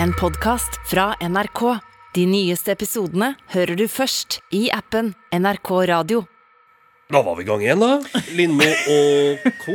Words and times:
En 0.00 0.12
podkast 0.12 0.78
fra 0.90 1.12
NRK. 1.20 1.62
De 2.14 2.26
nyeste 2.28 2.72
episodene 2.74 3.32
hører 3.54 3.78
du 3.78 3.86
først 3.90 4.40
i 4.54 4.66
appen 4.74 5.12
NRK 5.32 5.70
Radio. 5.90 6.22
Da 7.12 7.20
var 7.20 7.36
vi 7.36 7.44
i 7.44 7.46
gang 7.48 7.60
igjen, 7.60 7.82
da. 7.82 8.20
Lindmo 8.32 8.64
og 8.94 9.42
co. 9.60 9.74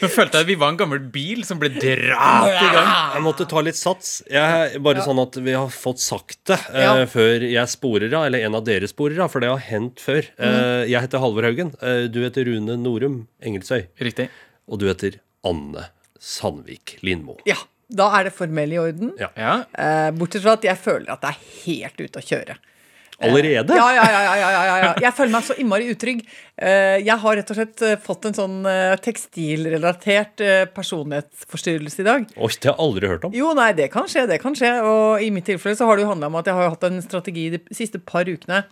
Nå 0.00 0.08
følte 0.12 0.38
jeg 0.38 0.44
at 0.44 0.48
vi 0.52 0.56
var 0.60 0.70
en 0.70 0.78
gammel 0.78 1.00
bil 1.12 1.40
som 1.46 1.58
ble 1.58 1.70
dratt 1.74 2.46
i 2.52 2.68
gang. 2.70 2.90
Jeg 3.16 3.24
måtte 3.24 3.46
ta 3.50 3.62
litt 3.66 3.78
sats. 3.78 4.20
Jeg, 4.30 4.78
bare 4.84 5.02
sånn 5.02 5.18
at 5.22 5.38
vi 5.42 5.56
har 5.56 5.72
fått 5.74 6.02
sagt 6.04 6.38
det 6.52 6.60
Ja. 6.78 6.92
før 7.10 7.42
jeg 7.48 7.72
sporer 7.74 8.14
av, 8.14 8.28
eller 8.28 8.46
en 8.46 8.54
av 8.60 8.62
dere 8.68 8.86
sporer 8.90 9.18
av, 9.24 9.32
for 9.34 9.42
det 9.42 9.50
har 9.50 9.64
hendt 9.66 9.98
før. 10.04 10.22
Eh, 10.38 10.84
jeg 10.92 11.02
heter 11.08 11.22
Halvor 11.24 11.48
Haugen. 11.48 11.74
Uh, 11.82 12.06
du 12.06 12.20
heter 12.22 12.46
Rune 12.46 12.78
Norum 12.78 13.24
Engelsøy. 13.42 13.88
Riktig. 13.98 14.28
Og 14.70 14.78
du 14.78 14.86
heter 14.86 15.18
Anne 15.46 15.88
Sandvik 16.22 16.98
Lindmo. 17.02 17.40
Ja, 17.50 17.58
da 17.90 18.08
er 18.18 18.28
det 18.28 18.34
formell 18.36 18.72
i 18.74 18.80
orden. 18.80 19.14
Ja. 19.20 19.30
Ja. 19.38 19.54
Eh, 19.74 20.08
bortsett 20.16 20.44
fra 20.44 20.56
at 20.58 20.66
jeg 20.66 20.78
føler 20.80 21.10
at 21.14 21.22
det 21.24 21.32
er 21.32 21.40
helt 21.66 22.02
ute 22.04 22.22
å 22.22 22.26
kjøre. 22.26 22.58
Allerede? 23.20 23.76
Ja, 23.76 23.88
ja, 23.92 24.04
ja, 24.08 24.20
ja, 24.24 24.36
ja, 24.40 24.60
ja, 24.64 24.76
ja. 24.80 24.92
Jeg 25.04 25.12
føler 25.12 25.32
meg 25.34 25.44
så 25.44 25.54
innmari 25.60 25.90
utrygg. 25.92 26.22
Eh, 26.56 27.02
jeg 27.04 27.16
har 27.20 27.36
rett 27.36 27.50
og 27.52 27.58
slett 27.58 27.82
eh, 27.84 27.98
fått 28.00 28.30
en 28.30 28.36
sånn 28.38 28.54
eh, 28.64 28.94
tekstilrelatert 29.04 30.40
eh, 30.40 30.62
personlighetsforstyrrelse 30.72 32.00
i 32.00 32.06
dag. 32.06 32.24
Oi, 32.32 32.48
det 32.54 32.70
har 32.70 32.72
jeg 32.72 32.80
aldri 32.86 33.10
hørt 33.12 33.26
om. 33.28 33.34
Jo, 33.36 33.50
nei, 33.58 33.68
det 33.76 33.90
kan 33.92 34.08
skje, 34.08 34.24
det 34.30 34.40
kan 34.40 34.56
skje. 34.56 34.72
Og 34.88 35.26
i 35.26 35.28
mitt 35.34 35.44
tilfelle 35.50 35.76
så 35.76 35.88
har 35.90 36.00
det 36.00 36.06
jo 36.06 36.12
handla 36.14 36.30
om 36.32 36.40
at 36.40 36.48
jeg 36.48 36.56
har 36.56 36.72
hatt 36.72 36.88
en 36.88 37.02
strategi 37.04 37.50
de 37.58 37.60
siste 37.76 38.00
par 38.00 38.30
ukene 38.30 38.62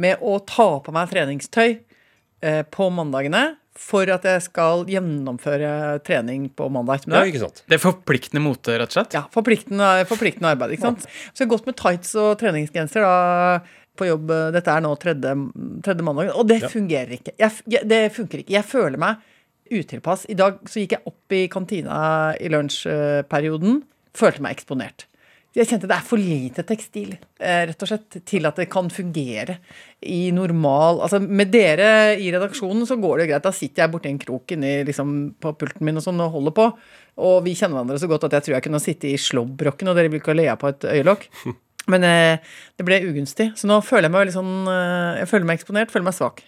med 0.00 0.20
å 0.20 0.36
ta 0.44 0.68
på 0.84 0.92
meg 0.94 1.08
treningstøy 1.14 1.70
eh, 1.70 2.62
på 2.68 2.90
mandagene 2.92 3.54
for 3.78 4.10
at 4.12 4.24
jeg 4.26 4.42
skal 4.44 4.84
gjennomføre 4.90 6.00
trening 6.04 6.48
på 6.56 6.66
mandag 6.72 7.00
Ja, 7.06 7.22
ettermiddag. 7.22 7.38
sant? 7.40 7.62
Det 7.70 7.78
er 7.78 7.82
forpliktende 7.82 8.42
mote, 8.44 8.74
rett 8.78 8.90
og 8.90 8.96
slett. 8.98 9.14
Ja, 9.16 9.22
forpliktende, 9.32 9.90
forpliktende 10.10 10.50
arbeid. 10.54 10.74
ikke 10.76 10.88
sant? 10.88 11.06
Så 11.32 11.42
jeg 11.44 11.46
har 11.48 11.52
gått 11.56 11.66
med 11.70 11.76
tights 11.80 12.14
og 12.20 12.38
treningsgenser 12.42 13.06
da, 13.06 13.60
på 13.96 14.06
jobb. 14.10 14.32
Dette 14.54 14.74
er 14.74 14.80
nå 14.84 14.94
tredje, 15.00 15.34
tredje 15.86 16.02
mandag, 16.06 16.32
og 16.34 16.46
det 16.50 16.60
fungerer 16.70 17.16
ikke. 17.18 17.34
Jeg, 17.38 17.50
jeg, 17.66 17.86
det 17.88 18.02
funker 18.16 18.42
ikke. 18.42 18.56
Jeg 18.58 18.64
føler 18.68 18.98
meg 19.00 19.16
utilpass. 19.70 20.26
I 20.28 20.34
dag 20.34 20.58
så 20.66 20.82
gikk 20.82 20.96
jeg 20.98 21.06
opp 21.06 21.36
i 21.36 21.44
kantina 21.52 22.00
i 22.42 22.50
lunsjperioden. 22.50 23.82
Følte 24.18 24.42
meg 24.42 24.56
eksponert. 24.58 25.06
Jeg 25.50 25.66
kjente 25.66 25.88
det 25.90 25.96
er 25.96 26.06
for 26.06 26.22
lite 26.22 26.62
tekstil 26.62 27.16
eh, 27.16 27.64
rett 27.66 27.82
og 27.82 27.88
slett, 27.90 28.20
til 28.28 28.46
at 28.46 28.60
det 28.60 28.68
kan 28.70 28.86
fungere 28.92 29.56
i 30.06 30.30
normal 30.34 31.00
Altså 31.02 31.18
Med 31.18 31.50
dere 31.50 32.14
i 32.14 32.28
redaksjonen 32.30 32.86
så 32.86 32.94
går 33.00 33.22
det 33.22 33.26
greit. 33.32 33.44
Da 33.44 33.50
sitter 33.54 33.82
jeg 33.84 33.92
borti 33.92 34.12
en 34.12 34.20
krok 34.22 34.54
inni, 34.54 34.76
liksom, 34.86 35.16
på 35.42 35.52
pulten 35.58 35.86
min 35.86 35.98
og 35.98 36.06
sånn 36.06 36.22
og 36.22 36.36
holder 36.36 36.54
på. 36.54 36.68
Og 37.26 37.40
vi 37.44 37.56
kjenner 37.58 37.80
hverandre 37.80 37.98
så 38.00 38.08
godt 38.10 38.28
at 38.28 38.38
jeg 38.38 38.46
tror 38.46 38.56
jeg 38.56 38.66
kunne 38.68 38.82
sitte 38.84 39.10
i 39.10 39.18
slåbroken, 39.18 39.90
og 39.90 39.98
dere 39.98 40.12
vil 40.12 40.22
ikke 40.22 40.38
le 40.38 40.46
på 40.60 40.70
et 40.70 40.86
øyelokk. 40.94 41.26
Men 41.90 42.04
eh, 42.06 42.38
det 42.78 42.86
ble 42.88 42.98
ugunstig. 43.10 43.50
Så 43.58 43.68
nå 43.68 43.76
føler 43.84 44.06
jeg 44.08 44.14
meg 44.14 44.22
veldig 44.24 44.34
sånn 44.36 44.52
eh, 44.72 45.18
Jeg 45.20 45.28
føler 45.32 45.48
meg 45.50 45.58
eksponert, 45.60 45.92
føler 45.92 46.06
meg 46.08 46.16
svak. 46.16 46.42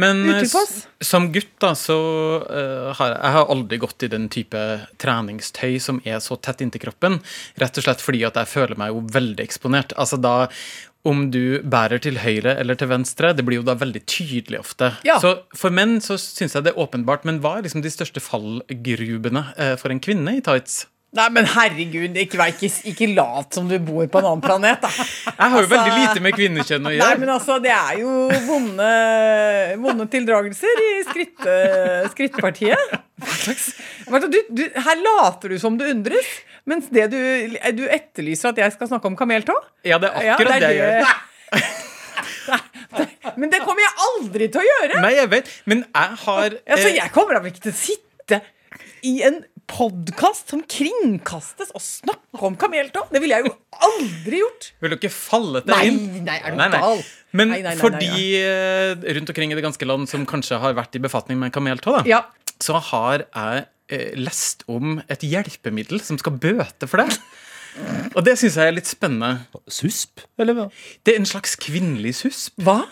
Men 0.00 0.22
eh, 0.26 0.42
Utilpass? 0.42 0.74
s- 0.82 1.08
som 1.12 1.30
gutt, 1.34 1.52
da, 1.62 1.72
så 1.78 1.96
eh, 2.42 2.92
har 2.98 3.12
jeg, 3.14 3.18
jeg 3.22 3.36
har 3.38 3.52
aldri 3.56 3.80
gått 3.86 4.06
i 4.06 4.12
den 4.12 4.28
type 4.32 4.62
treningstøy 5.02 5.76
som 5.82 6.00
er 6.04 6.20
så 6.24 6.36
tett 6.42 6.60
inntil 6.64 6.82
kroppen. 6.88 7.20
Rett 7.62 7.78
og 7.80 7.86
slett 7.86 8.02
fordi 8.04 8.24
at 8.28 8.38
jeg 8.42 8.50
føler 8.52 8.78
meg 8.80 8.92
jo 8.94 9.04
veldig 9.14 9.44
eksponert. 9.46 9.94
Altså 10.00 10.18
da 10.20 10.36
om 11.08 11.24
du 11.34 11.58
bærer 11.66 11.98
til 11.98 12.20
høyre 12.22 12.52
eller 12.62 12.76
til 12.78 12.86
venstre, 12.92 13.32
det 13.34 13.42
blir 13.42 13.58
jo 13.58 13.64
da 13.66 13.74
veldig 13.74 14.04
tydelig 14.06 14.60
ofte. 14.60 14.92
Ja. 15.02 15.16
Så 15.18 15.32
for 15.58 15.74
menn 15.74 15.96
så 16.04 16.14
syns 16.20 16.54
jeg 16.54 16.62
det 16.62 16.76
er 16.76 16.78
åpenbart, 16.78 17.24
men 17.26 17.40
hva 17.42 17.56
er 17.58 17.64
liksom 17.66 17.82
de 17.82 17.90
største 17.90 18.22
fallgrubene 18.22 19.42
for 19.82 19.90
en 19.90 19.98
kvinne 20.02 20.36
i 20.38 20.44
tights? 20.46 20.84
Nei, 21.12 21.26
men 21.28 21.44
herregud, 21.44 22.14
ikke, 22.16 22.38
ikke, 22.54 22.68
ikke 22.88 23.06
lat 23.12 23.52
som 23.52 23.66
du 23.68 23.74
bor 23.84 24.06
på 24.08 24.20
en 24.22 24.28
annen 24.30 24.40
planet, 24.40 24.78
da. 24.80 24.88
Jeg 24.88 25.34
har 25.36 25.50
jo 25.50 25.58
Altså- 25.58 25.72
veldig 25.74 25.92
lite 25.98 26.22
med 26.24 26.36
kvinnekjønn 26.38 26.88
å 26.88 26.92
gjøre. 26.94 27.04
Nei, 27.04 27.18
men 27.20 27.32
altså, 27.34 27.58
det 27.60 27.74
er 27.74 27.98
jo 28.00 28.14
vonde, 28.46 28.88
vonde 29.82 30.06
tildragelser 30.14 30.80
i 30.86 30.92
skritt, 31.10 31.44
skrittpartiet. 32.14 32.96
Du, 34.32 34.38
du, 34.48 34.64
her 34.86 35.04
later 35.04 35.52
du 35.52 35.58
som 35.60 35.76
du 35.76 35.84
undres, 35.84 36.32
mens 36.64 36.88
det 36.88 37.10
du, 37.12 37.20
du 37.76 37.84
etterlyser 37.92 38.54
at 38.54 38.64
jeg 38.64 38.72
skal 38.78 38.88
snakke 38.94 39.12
om 39.12 39.16
kameltå. 39.20 39.54
Ja, 39.84 40.00
det 40.00 40.14
er 40.16 40.30
Ja, 40.30 40.38
akkurat 40.38 40.64
det 40.64 40.72
jeg 40.72 40.80
gjør. 40.80 41.20
Men 43.36 43.52
det 43.52 43.60
kommer 43.62 43.84
jeg 43.84 43.94
aldri 44.08 44.48
til 44.52 44.64
å 44.64 44.66
gjøre! 44.66 45.00
Nei, 45.04 45.12
jeg 45.20 45.28
vet, 45.32 45.52
men 45.70 45.84
jeg 45.86 46.18
har 46.24 46.56
Altså, 46.56 46.88
eh, 46.88 46.96
jeg 46.98 47.12
kommer 47.14 47.36
da 47.38 47.44
ikke 47.52 47.62
til 47.68 47.72
å 47.72 47.78
sitte 47.78 48.40
i 49.06 49.18
en 49.26 49.42
podkast 49.70 50.50
som 50.52 50.62
kringkastes 50.68 51.70
og 51.76 51.82
snakke 51.84 52.40
om 52.48 52.56
kameltå. 52.60 53.04
Det 53.12 53.20
ville 53.22 53.38
jeg 53.38 53.46
jo 53.48 53.54
aldri 53.86 54.40
gjort. 54.42 54.70
Vil 54.82 54.92
du 54.94 54.96
ikke 54.98 55.12
falle 55.14 55.62
deg 55.66 55.88
inn? 55.90 56.00
nei, 56.18 56.22
nei, 56.28 56.38
er 56.42 56.54
du 56.54 56.60
Nei, 56.60 56.68
nei. 56.72 56.80
gal? 56.82 57.02
Men 57.32 57.52
Nei, 57.54 57.60
nei, 57.64 57.72
nei, 57.72 57.80
for 57.80 57.94
de 57.96 58.08
ja. 58.34 58.94
rundt 59.16 59.32
omkring 59.32 59.54
i 59.54 59.56
det 59.58 59.64
ganske 59.64 59.88
land 59.88 60.08
som 60.10 60.26
kanskje 60.28 60.58
har 60.60 60.74
vært 60.76 60.98
i 60.98 61.02
befatning 61.04 61.38
med 61.40 61.52
kameltå, 61.54 61.94
da, 61.98 62.02
Ja. 62.08 62.22
så 62.60 62.76
har 62.92 63.24
jeg 63.24 63.64
eh, 63.92 64.10
lest 64.20 64.64
om 64.68 64.98
et 65.08 65.24
hjelpemiddel 65.24 66.02
som 66.04 66.18
skal 66.20 66.36
bøte 66.42 66.88
for 66.90 67.04
det. 67.04 67.16
Og 68.12 68.20
det 68.26 68.34
syns 68.36 68.58
jeg 68.60 68.68
er 68.68 68.74
litt 68.76 68.90
spennende. 68.90 69.46
Susp, 69.72 70.20
eller 70.36 70.52
hva? 70.58 70.66
Det 71.08 71.14
er 71.14 71.22
en 71.22 71.28
slags 71.30 71.54
kvinnelig 71.56 72.12
susp. 72.20 72.52
Hva? 72.60 72.82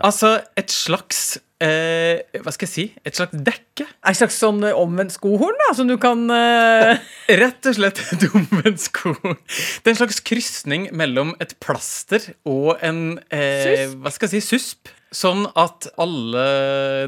Altså 0.00 0.38
et 0.56 0.72
slags 0.72 1.34
eh, 1.62 2.40
Hva 2.42 2.52
skal 2.54 2.66
jeg 2.68 2.72
si? 2.72 2.84
Et 3.06 3.16
slags 3.18 3.34
dekke. 3.46 3.86
En 4.08 4.16
slags 4.18 4.38
sånn 4.42 4.62
eh, 4.68 4.76
omvendt 4.76 5.14
skohorn, 5.14 5.56
da, 5.66 5.72
som 5.78 5.88
du 5.90 5.96
kan 6.02 6.24
eh, 6.34 6.96
Rett 7.42 7.70
og 7.70 7.78
slett 7.78 8.02
et 8.12 8.26
omvendt 8.32 8.82
skohorn. 8.88 9.38
Det 9.46 9.86
er 9.90 9.94
en 9.96 10.00
slags 10.04 10.20
krysning 10.26 10.88
mellom 10.96 11.34
et 11.42 11.54
plaster 11.62 12.32
og 12.48 12.74
en 12.84 13.20
eh, 13.32 13.86
Hva 13.94 14.12
skal 14.14 14.28
jeg 14.32 14.42
si? 14.42 14.56
Susp. 14.58 14.92
Sånn 15.12 15.42
at 15.60 15.90
alle 16.00 16.42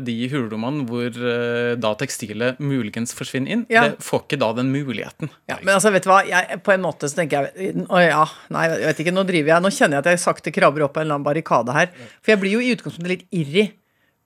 de 0.05 0.15
hulrommene 0.29 0.83
hvor 0.91 1.07
eh, 1.09 1.71
da 1.81 1.95
tekstilet 1.97 2.59
muligens 2.61 3.15
forsvinner 3.17 3.55
inn, 3.55 3.63
Ja. 3.73 3.87
det 3.95 4.05
får 4.05 4.27
ikke 4.27 4.39
da 4.43 4.51
den 4.59 4.69
muligheten. 4.75 5.31
Ja, 5.49 5.57
men 5.63 5.73
altså, 5.79 5.89
vet 5.95 6.05
du 6.05 6.11
hva? 6.13 6.19
Jeg, 6.29 6.59
på 6.67 6.75
en 6.75 6.85
måte 6.85 7.09
så 7.09 7.17
tenker 7.23 7.49
jeg 7.57 7.87
Å 7.89 8.03
ja, 8.05 8.27
nei, 8.53 8.67
jeg 8.75 8.91
vet 8.91 9.01
ikke. 9.07 9.15
Nå 9.17 9.25
driver 9.25 9.55
jeg 9.55 9.65
Nå 9.65 9.73
kjenner 9.73 9.97
jeg 9.97 10.05
at 10.05 10.11
jeg 10.13 10.21
sakte 10.27 10.53
krabber 10.53 10.85
opp 10.85 10.99
en 11.01 11.07
eller 11.07 11.17
annen 11.17 11.25
barrikade 11.31 11.73
her. 11.79 11.89
For 12.21 12.35
jeg 12.35 12.43
blir 12.45 12.59
jo 12.59 12.61
i 12.67 12.75
utgangspunktet 12.77 13.15
litt 13.15 13.25
irri 13.41 13.65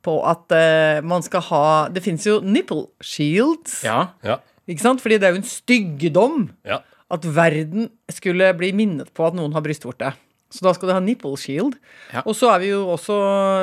på 0.05 0.15
at 0.29 0.53
eh, 0.55 1.01
man 1.05 1.25
skal 1.27 1.43
ha 1.49 1.65
Det 1.93 2.03
fins 2.05 2.25
jo 2.29 2.39
nipple 2.45 2.87
shields, 3.03 3.81
Ja. 3.85 4.13
Ja. 4.25 4.39
ikke 4.69 4.85
sant? 4.85 5.03
Fordi 5.03 5.19
det 5.19 5.29
er 5.29 5.35
jo 5.37 5.41
en 5.43 5.49
styggedom 5.51 6.49
ja. 6.69 6.81
at 7.11 7.25
verden 7.25 7.91
skulle 8.13 8.53
bli 8.57 8.73
minnet 8.77 9.11
på 9.17 9.27
at 9.27 9.35
noen 9.39 9.53
har 9.57 9.65
brystvorte. 9.65 10.13
Så 10.49 10.63
da 10.65 10.73
skal 10.73 10.89
du 10.89 10.95
ha 10.97 11.01
nipple 11.05 11.37
shield. 11.37 11.75
Ja. 12.15 12.23
Og 12.25 12.33
så 12.39 12.49
er 12.55 12.63
vi 12.63 12.71
jo 12.71 12.87
også 12.95 13.17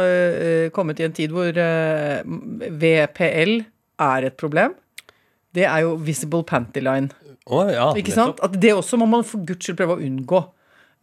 eh, 0.05 0.65
kommet 0.75 0.99
i 1.01 1.07
en 1.07 1.15
tid 1.17 1.31
hvor 1.33 1.49
eh, 1.49 2.21
VPL 2.69 3.55
er 4.05 4.27
et 4.29 4.37
problem. 4.37 4.75
Det 5.55 5.63
er 5.65 5.85
jo 5.85 5.95
visible 5.95 6.43
panty 6.45 6.83
line. 6.83 7.09
Å, 7.45 7.61
ja, 7.71 7.87
Ikke 7.95 8.11
nettopp. 8.11 8.39
sant? 8.39 8.43
At 8.43 8.59
det 8.61 8.73
også 8.75 8.97
må 8.99 9.07
man 9.09 9.23
for 9.25 9.41
guds 9.47 9.65
skyld 9.65 9.77
prøve 9.79 9.97
å 9.97 10.03
unngå. 10.03 10.41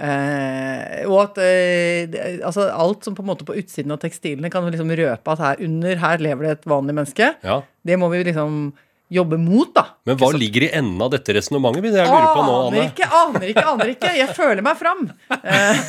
Eh, 0.00 1.02
og 1.06 1.18
at 1.28 1.36
eh, 1.44 2.14
altså 2.44 2.64
alt 2.72 3.04
som 3.06 3.14
på 3.14 3.22
en 3.22 3.28
måte 3.28 3.44
på 3.46 3.54
utsiden 3.60 3.92
av 3.94 4.00
tekstilene 4.02 4.50
kan 4.50 4.64
liksom 4.72 4.90
røpe 4.98 5.34
at 5.34 5.42
her 5.44 5.60
under 5.66 6.00
her 6.02 6.22
lever 6.24 6.48
det 6.48 6.54
et 6.58 6.64
vanlig 6.72 6.96
menneske, 6.96 7.34
Ja. 7.44 7.60
det 7.86 7.98
må 8.00 8.08
vi 8.10 8.22
liksom 8.24 8.72
jobbe 9.12 9.36
mot, 9.36 9.68
da. 9.76 9.84
Men 10.08 10.16
hva 10.16 10.30
ligger 10.32 10.64
i 10.64 10.70
enden 10.72 11.02
av 11.04 11.10
dette 11.12 11.34
resonnementet, 11.36 11.84
jeg 11.92 12.08
lure 12.08 12.32
på 12.32 12.44
nå, 12.46 12.54
Aner 12.66 12.78
Anne? 12.80 12.86
ikke, 12.88 13.08
aner 13.12 13.46
ikke, 13.50 13.64
aner 13.74 13.90
ikke. 13.92 14.12
Jeg 14.16 14.28
føler 14.38 14.64
meg 14.64 14.78
fram. 14.80 15.02
Eh, 15.44 15.84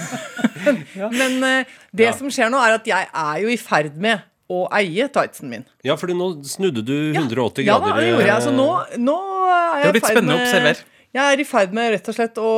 Men 1.19 1.39
eh, 1.47 1.71
det 1.95 2.09
Ja. 2.09 2.13
som 2.19 2.27
skjer 2.27 2.51
nå, 2.51 2.59
er 2.59 2.75
at 2.81 2.85
jeg 2.91 3.07
er 3.07 3.37
jo 3.45 3.47
i 3.47 3.57
ferd 3.57 3.95
med 3.95 4.21
å 4.51 4.65
eie 4.75 5.07
tightsen 5.09 5.47
min. 5.49 5.63
Ja, 5.87 5.95
fordi 5.95 6.13
nå 6.19 6.27
snudde 6.45 6.83
du 6.85 7.13
180 7.15 7.63
Ja, 7.65 7.79
grader. 7.79 7.95
Ja, 7.95 8.01
det 8.01 8.09
gjorde 8.11 8.27
jeg. 8.27 8.43
Så 8.43 8.51
nå, 8.53 8.67
nå 8.99 9.15
er 9.15 9.71
Det 9.71 9.79
jeg 9.79 9.87
har 9.87 9.95
blitt 9.95 10.03
i 10.03 10.07
ferd 10.07 10.17
spennende 10.17 10.35
å 10.35 10.43
observere. 10.43 10.89
Jeg 11.13 11.23
er 11.35 11.41
i 11.43 11.45
ferd 11.45 11.73
med 11.77 11.91
rett 11.93 12.07
og 12.09 12.15
slett 12.17 12.39
å, 12.41 12.51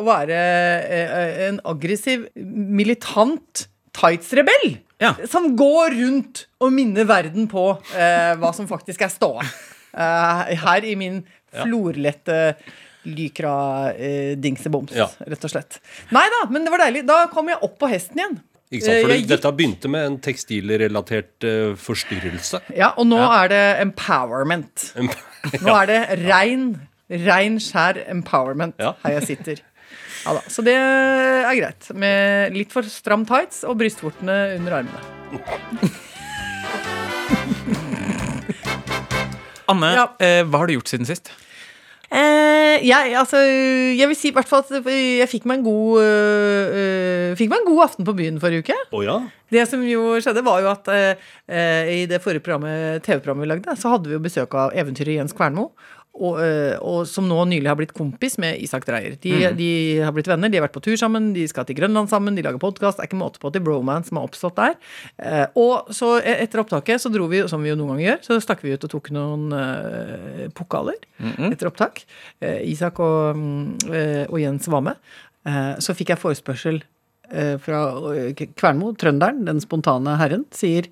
å 0.00 0.04
være 0.06 0.36
eh, 0.36 1.40
en 1.50 1.58
aggressiv, 1.68 2.22
militant 2.36 3.66
tightsrebell. 3.96 4.78
Ja. 5.00 5.14
Som 5.28 5.50
går 5.56 5.94
rundt 5.98 6.46
og 6.60 6.72
minner 6.76 7.04
verden 7.08 7.46
på 7.50 7.66
eh, 7.96 8.32
hva 8.40 8.52
som 8.56 8.68
faktisk 8.70 9.04
er 9.04 9.12
ståa. 9.12 9.44
Eh, 9.92 10.54
her 10.64 10.86
i 10.88 10.94
min 11.00 11.22
florlette 11.50 12.54
Lykra-dingseboms, 13.08 14.92
Ja. 14.96 15.06
rett 15.26 15.44
og 15.44 15.50
slett. 15.52 15.78
Nei 16.12 16.26
da, 16.32 16.42
men 16.52 16.64
det 16.64 16.70
var 16.72 16.78
deilig. 16.84 17.04
Da 17.08 17.26
kom 17.32 17.48
jeg 17.48 17.58
opp 17.64 17.78
på 17.80 17.88
hesten 17.90 18.18
igjen. 18.20 18.36
Ikke 18.70 18.84
sant? 18.84 18.94
Eh, 18.96 19.02
For 19.02 19.14
gikk- 19.16 19.28
dette 19.32 19.52
begynte 19.56 19.88
med 19.90 20.04
en 20.06 20.18
tekstilrelatert 20.22 21.46
uh, 21.48 21.72
forstyrrelse. 21.80 22.60
Ja, 22.76 22.92
og 22.96 23.06
nå 23.10 23.18
er 23.24 23.48
det 23.50 23.62
empowerment. 23.82 24.92
Nå 25.00 25.74
er 25.80 25.86
det 25.90 26.00
rein, 26.30 26.68
rein 27.10 27.58
skjær 27.62 27.98
empowerment 28.08 28.74
Ja. 28.78 28.94
her 29.04 29.18
jeg 29.18 29.26
sitter. 29.32 29.60
Ja 30.24 30.34
da, 30.36 30.40
Så 30.52 30.62
det 30.62 30.74
er 30.76 31.54
greit. 31.56 31.90
Med 31.96 32.52
litt 32.54 32.70
for 32.72 32.82
stram 32.86 33.24
tights 33.26 33.64
og 33.64 33.78
brystvortene 33.80 34.56
under 34.58 34.72
armene. 34.82 36.00
Anne, 39.70 39.92
Ja. 39.94 40.08
eh, 40.18 40.42
hva 40.44 40.58
har 40.58 40.66
du 40.66 40.74
gjort 40.74 40.88
siden 40.90 41.06
sist? 41.06 41.30
Eh, 42.10 42.82
jeg, 42.82 43.12
altså, 43.14 43.38
jeg 43.94 44.08
vil 44.10 44.16
si 44.18 44.28
i 44.28 44.32
hvert 44.34 44.48
fall 44.48 44.64
at 44.66 44.84
jeg 44.84 45.28
fikk 45.30 45.44
meg 45.46 45.60
en 45.60 45.62
god 45.64 46.00
øh, 46.02 46.72
øh, 46.74 47.36
Fikk 47.38 47.48
meg 47.52 47.60
en 47.60 47.68
god 47.68 47.84
aften 47.84 48.04
på 48.04 48.14
byen 48.18 48.40
forrige 48.42 48.64
uke. 48.64 48.74
Oh, 48.90 49.04
ja? 49.04 49.20
Det 49.48 49.62
som 49.70 49.80
jo 49.86 50.16
skjedde, 50.18 50.42
var 50.42 50.58
jo 50.60 50.72
at 50.72 50.88
eh, 50.90 51.14
eh, 51.46 51.92
i 52.02 52.06
det 52.10 52.18
forrige 52.20 52.42
programmet, 52.42 53.04
TV-programmet 53.06 53.46
vi 53.46 53.50
lagde, 53.52 53.76
så 53.78 53.92
hadde 53.94 54.10
vi 54.10 54.16
jo 54.18 54.24
besøk 54.26 54.54
av 54.58 54.74
eventyret 54.74 55.20
Jens 55.20 55.32
Kvernmo. 55.38 55.68
Og, 56.20 56.40
eh, 56.42 56.74
og 56.82 57.04
som 57.08 57.28
nå 57.30 57.36
nylig 57.48 57.68
har 57.70 57.76
blitt 57.78 57.92
kompis 57.96 58.34
med 58.42 58.58
Isak 58.60 58.82
Dreyer. 58.84 59.14
De, 59.22 59.30
de 59.56 59.68
har 60.02 60.12
blitt 60.12 60.28
venner, 60.28 60.50
de 60.50 60.58
har 60.58 60.66
vært 60.66 60.74
på 60.74 60.82
tur 60.84 60.96
sammen, 60.98 61.30
de 61.36 61.46
skal 61.48 61.64
til 61.68 61.78
Grønland 61.78 62.10
sammen, 62.10 62.34
de 62.36 62.42
lager 62.44 62.60
podkast. 62.60 62.98
Det 62.98 63.06
er 63.06 63.08
ikke 63.12 63.20
måte 63.22 63.40
på 63.40 63.52
til 63.54 63.62
bromance 63.64 64.10
som 64.10 64.18
har 64.20 64.26
oppstått 64.28 64.58
der. 64.58 64.74
Eh, 65.22 65.46
og 65.60 65.88
så 65.96 66.16
e- 66.18 66.36
etter 66.42 66.60
opptaket 66.64 67.00
så 67.00 67.12
dro 67.14 67.28
vi, 67.30 67.40
som 67.48 67.62
vi 67.62 67.70
jo 67.70 67.78
noen 67.78 67.94
ganger 67.94 68.06
gjør, 68.08 68.20
så 68.26 68.40
stakk 68.42 68.66
vi 68.66 68.74
ut 68.74 68.84
og 68.88 68.92
tok 68.98 69.12
noen 69.16 69.48
eh, 69.56 70.44
pokaler 70.58 70.98
etter 71.54 71.70
opptak. 71.70 72.02
Eh, 72.42 72.58
Isak 72.68 73.00
og, 73.00 73.38
mm, 73.38 73.90
eh, 73.94 74.24
og 74.26 74.38
Jens 74.42 74.68
var 74.72 74.84
med. 74.90 75.00
Eh, 75.46 75.74
så 75.80 75.94
fikk 75.96 76.10
jeg 76.12 76.20
forespørsel 76.26 76.82
eh, 77.30 77.54
fra 77.62 77.86
Kvernmo, 78.58 78.92
trønderen, 78.98 79.44
den 79.46 79.62
spontane 79.62 80.18
herren, 80.20 80.44
sier 80.52 80.90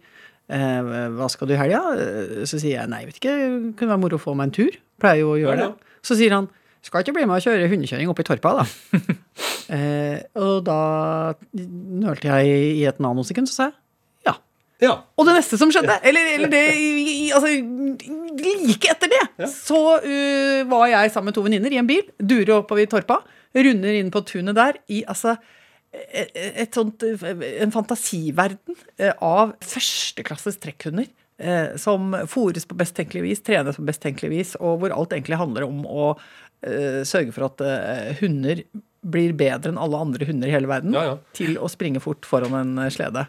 eh, 0.49 1.09
hva 1.19 1.29
skal 1.29 1.51
du 1.51 1.59
i 1.59 1.61
helga? 1.61 1.83
Så 2.49 2.57
sier 2.63 2.79
jeg 2.79 2.89
nei, 2.95 3.05
vet 3.11 3.19
ikke, 3.21 3.35
kunne 3.77 3.93
være 3.97 4.07
moro 4.07 4.17
å 4.23 4.29
få 4.31 4.39
meg 4.39 4.49
en 4.53 4.61
tur. 4.63 4.85
Pleier 5.01 5.23
jo 5.23 5.35
å 5.35 5.41
gjøre 5.41 5.59
Ja, 5.59 5.69
ja. 5.69 5.75
det. 5.75 6.01
Så 6.07 6.17
sier 6.19 6.35
han 6.35 6.49
skal 6.85 7.03
ikke 7.03 7.17
bli 7.17 7.27
med 7.27 7.41
og 7.41 7.45
kjøre 7.45 7.69
hundekjøring 7.71 8.11
oppe 8.11 8.25
i 8.25 8.29
Torpa, 8.29 8.55
da. 8.61 8.65
eh, 9.77 10.21
og 10.39 10.63
da 10.67 10.79
nølte 11.59 12.31
jeg 12.31 12.73
i 12.79 12.87
et 12.89 13.03
nanosekund, 13.03 13.51
så 13.51 13.57
sa 13.57 13.69
jeg 13.69 13.77
ja. 14.29 14.35
Ja. 14.85 14.95
Og 15.19 15.27
det 15.27 15.35
neste 15.41 15.59
som 15.61 15.73
skjedde, 15.75 15.99
eller, 16.07 16.33
eller 16.37 16.53
det 16.53 16.65
Altså, 17.35 17.51
like 18.39 18.89
etter 18.89 19.11
det, 19.13 19.49
så 19.53 19.81
uh, 20.01 20.61
var 20.71 20.87
jeg 20.89 21.11
sammen 21.13 21.29
med 21.29 21.37
to 21.37 21.43
venninner 21.45 21.75
i 21.75 21.81
en 21.81 21.89
bil, 21.89 22.07
durer 22.17 22.55
oppover 22.61 22.87
i 22.87 22.91
Torpa, 22.91 23.19
runder 23.59 23.99
inn 23.99 24.13
på 24.15 24.23
tunet 24.25 24.57
der 24.57 24.79
i 24.95 25.03
altså 25.05 25.35
et, 25.93 26.33
et 26.65 26.75
sånt, 26.77 27.03
eh, 27.03 27.45
en 27.65 27.73
fantasiverden 27.75 28.77
eh, 29.01 29.13
av 29.25 29.55
førsteklasses 29.65 30.61
trekkhunder. 30.63 31.09
Eh, 31.39 31.77
Som 31.81 32.13
fôres 32.31 32.67
på 32.69 32.77
best 32.79 32.97
tenkelig 32.99 33.23
vis, 33.27 33.43
trenes 33.47 33.79
på 33.79 33.87
best 33.89 34.03
tenkelig 34.05 34.31
vis, 34.33 34.53
og 34.61 34.83
hvor 34.83 34.95
alt 34.95 35.15
egentlig 35.17 35.39
handler 35.41 35.67
om 35.69 35.85
å 35.87 36.11
eh, 36.63 37.03
sørge 37.09 37.35
for 37.37 37.49
at 37.49 37.65
eh, 37.65 38.13
hunder 38.23 38.63
blir 39.09 39.33
bedre 39.39 39.71
enn 39.73 39.79
alle 39.81 40.01
andre 40.03 40.27
hunder 40.27 40.51
i 40.51 40.55
hele 40.57 40.69
verden 40.71 40.97
Ja, 40.97 41.05
ja. 41.13 41.19
til 41.39 41.55
å 41.63 41.69
springe 41.71 42.03
fort 42.03 42.27
foran 42.27 42.57
en 42.59 42.91
slede. 42.93 43.29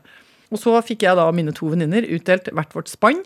Og 0.50 0.58
så 0.58 0.74
fikk 0.82 1.06
jeg 1.06 1.18
da 1.20 1.28
mine 1.36 1.54
to 1.56 1.70
venninner 1.70 2.08
utdelt 2.10 2.50
hvert 2.50 2.74
vårt 2.74 2.90
spann 2.90 3.22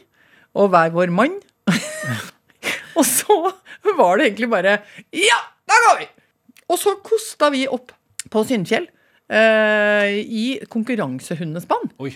og 0.53 0.73
hver 0.73 0.91
vår 0.93 1.13
mann. 1.15 1.37
og 2.99 3.05
så 3.07 3.37
var 3.95 4.19
det 4.19 4.27
egentlig 4.27 4.49
bare 4.51 4.75
Ja, 5.15 5.39
da 5.69 5.79
går 5.87 6.01
vi! 6.03 6.09
Og 6.73 6.79
så 6.79 6.97
kosta 7.05 7.49
vi 7.53 7.63
opp 7.71 7.93
på 8.33 8.43
Synnfjell 8.47 8.85
eh, 9.31 10.19
i 10.19 10.45
konkurransehundespann. 10.71 11.91
Oi. 12.03 12.11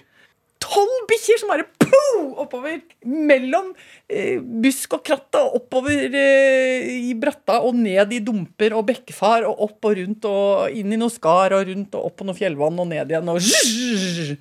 Tolv 0.64 1.06
bikkjer 1.10 1.40
som 1.42 1.52
bare 1.52 1.66
poo, 1.78 2.24
oppover 2.42 2.80
mellom 3.06 3.70
eh, 4.10 4.40
busk 4.42 4.98
og 4.98 5.04
kratt 5.06 5.38
og 5.40 5.58
oppover 5.60 6.18
eh, 6.18 6.88
i 7.10 7.14
bratta 7.20 7.60
og 7.66 7.78
ned 7.78 8.16
i 8.16 8.22
dumper 8.26 8.76
og 8.78 8.88
bekkefar 8.90 9.46
og 9.50 9.64
opp 9.68 9.90
og 9.90 9.98
rundt 10.02 10.28
og 10.30 10.78
inn 10.78 10.94
i 10.94 11.00
noe 11.00 11.14
skar 11.14 11.56
og 11.58 11.70
rundt 11.70 11.98
og 11.98 12.10
opp 12.10 12.18
på 12.20 12.28
noe 12.28 12.38
fjellvann 12.38 12.82
og 12.84 12.90
ned 12.90 13.14
igjen 13.14 13.34
og 13.34 13.42
zzzz. 13.44 14.38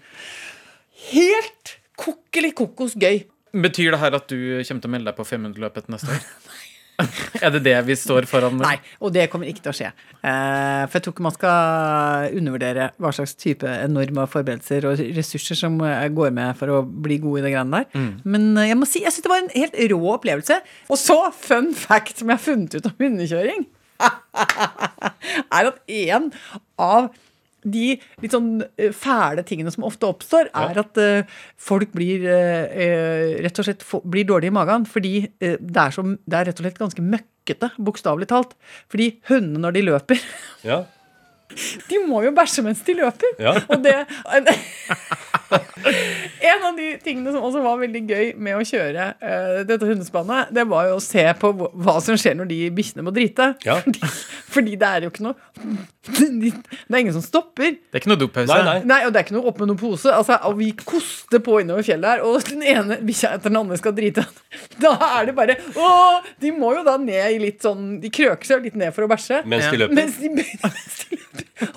Helt 1.13 1.77
kokkeli 2.01 2.53
kokos 2.57 2.97
gøy. 2.99 3.27
Betyr 3.57 3.95
det 3.95 4.01
her 4.03 4.17
at 4.17 4.29
du 4.29 4.37
kommer 4.37 4.83
til 4.83 4.89
å 4.89 4.95
melde 4.97 5.13
deg 5.13 5.21
på 5.21 5.29
500-løpet 5.29 5.93
neste 5.93 6.17
år? 6.17 6.25
er 7.45 7.53
det 7.55 7.63
det 7.67 7.77
vi 7.87 7.97
står 7.99 8.27
foran? 8.31 8.57
med? 8.57 8.67
Nei, 8.67 8.97
og 9.05 9.13
det 9.15 9.27
kommer 9.33 9.49
ikke 9.51 9.65
til 9.67 9.73
å 9.73 9.77
skje. 9.77 9.91
Eh, 10.21 10.83
for 10.87 10.99
jeg 10.99 11.05
tror 11.05 11.15
ikke 11.17 11.27
man 11.27 11.37
skal 11.37 12.37
undervurdere 12.39 12.89
hva 13.03 13.13
slags 13.17 13.37
type 13.39 13.69
enorme 13.69 14.27
forberedelser 14.33 14.89
og 14.89 15.03
ressurser 15.17 15.59
som 15.59 15.79
går 15.81 16.35
med 16.37 16.57
for 16.59 16.73
å 16.73 16.83
bli 16.87 17.21
god 17.23 17.41
i 17.41 17.47
det 17.47 17.55
greiene 17.55 17.83
der. 17.83 18.11
Men 18.25 18.51
eh, 18.57 18.71
jeg 18.71 18.81
må 18.81 18.89
si, 18.89 19.05
jeg 19.05 19.15
syns 19.15 19.27
det 19.27 19.33
var 19.35 19.45
en 19.45 19.55
helt 19.57 19.81
rå 19.93 20.03
opplevelse. 20.17 20.61
Og 20.91 21.01
så, 21.01 21.19
fun 21.37 21.73
fact 21.77 22.23
som 22.23 22.33
jeg 22.33 22.41
har 22.41 22.47
funnet 22.47 22.79
ut 22.79 22.89
om 22.91 22.97
hundekjøring, 23.01 23.67
er 25.57 25.71
at 25.71 25.79
en 25.89 26.31
av 26.77 27.09
de 27.67 27.87
litt 28.23 28.35
sånn 28.35 28.51
eh, 28.79 28.93
fæle 28.95 29.45
tingene 29.47 29.73
som 29.75 29.87
ofte 29.89 30.09
oppstår, 30.09 30.51
er 30.57 30.81
at 30.83 31.01
eh, 31.03 31.39
folk 31.61 31.95
blir 31.97 32.27
eh, 32.31 33.39
rett 33.45 33.63
og 33.63 33.69
slett 33.69 33.87
blir 34.07 34.29
dårlige 34.29 34.55
i 34.55 34.57
magen. 34.57 34.87
Fordi 34.91 35.15
det, 35.41 35.81
er 35.83 35.95
som, 35.95 36.17
det 36.27 36.39
er 36.41 36.51
rett 36.51 36.61
og 36.63 36.67
slett 36.67 36.83
ganske 36.83 37.07
møkkete, 37.15 37.73
bokstavelig 37.83 38.31
talt. 38.33 38.55
Fordi 38.93 39.13
hundene 39.31 39.65
når 39.67 39.79
de 39.79 39.89
løper, 39.91 40.29
Ja. 40.67 40.85
de 41.91 42.01
må 42.09 42.23
jo 42.27 42.33
bæsje 42.37 42.65
mens 42.67 42.83
de 42.87 42.97
løper. 42.99 43.37
Ja. 43.43 43.55
Og 43.71 43.83
det 43.85 43.95
En 46.47 46.65
av 46.67 46.75
de 46.77 46.87
tingene 47.05 47.31
som 47.33 47.45
også 47.47 47.61
var 47.63 47.79
veldig 47.81 48.01
gøy 48.09 48.31
med 48.43 48.59
å 48.59 48.65
kjøre 48.67 49.05
uh, 49.21 49.61
dette 49.69 49.87
hundespannet, 49.87 50.51
det 50.55 50.65
var 50.69 50.89
jo 50.91 50.97
å 50.99 51.03
se 51.03 51.23
på 51.39 51.53
hva- 51.55 52.01
som 52.03 52.19
skjer 52.19 52.35
når 52.39 52.49
de 52.51 52.59
bikkjene 52.75 53.05
må 53.07 53.13
drite. 53.15 53.53
Ja. 53.67 53.79
Fordi, 53.87 54.01
fordi 54.57 54.75
det 54.81 54.89
er 54.89 55.05
jo 55.05 55.11
ikke 55.13 55.25
noe 55.27 55.35
Det 56.07 56.49
er 56.95 56.99
ingen 57.03 57.13
som 57.15 57.23
stopper. 57.25 57.75
Det 57.77 57.99
er 57.99 58.01
ikke 58.01 58.09
noe 58.09 58.21
dopause? 58.21 58.49
Nei, 58.49 58.63
nei. 58.65 58.77
Nei, 58.89 58.99
og 59.07 59.13
det 59.13 59.21
er 59.21 59.27
ikke 59.27 59.37
noe 59.37 59.51
opp 59.51 59.59
med 59.61 59.69
noen 59.71 59.81
pose. 59.81 60.09
Altså, 60.13 60.39
og 60.49 60.57
vi 60.59 60.71
koster 60.81 61.43
på 61.45 61.59
innover 61.61 61.85
fjellet 61.87 62.09
her, 62.17 62.25
og 62.25 62.41
den 62.49 62.65
ene 62.65 62.97
bikkja 63.05 63.35
etter 63.37 63.53
den 63.53 63.61
andre 63.61 63.77
skal 63.81 63.95
drite. 63.97 64.25
Da 64.81 64.95
er 65.19 65.29
det 65.29 65.37
bare 65.37 65.59
Å! 65.77 65.91
De 66.41 66.53
må 66.57 66.73
jo 66.79 66.85
da 66.87 66.97
ned 67.01 67.37
i 67.37 67.39
litt 67.43 67.65
sånn 67.65 67.99
De 68.01 68.09
krøker 68.13 68.49
seg 68.49 68.65
litt 68.65 68.79
ned 68.81 68.95
for 68.97 69.05
å 69.07 69.11
bæsje. 69.13 69.43
Mens 69.51 69.69
de 69.69 69.83
løper. 69.83 69.97
Mens 69.99 70.17
de, 70.23 70.33
mens 70.37 70.99
de. 71.05 71.16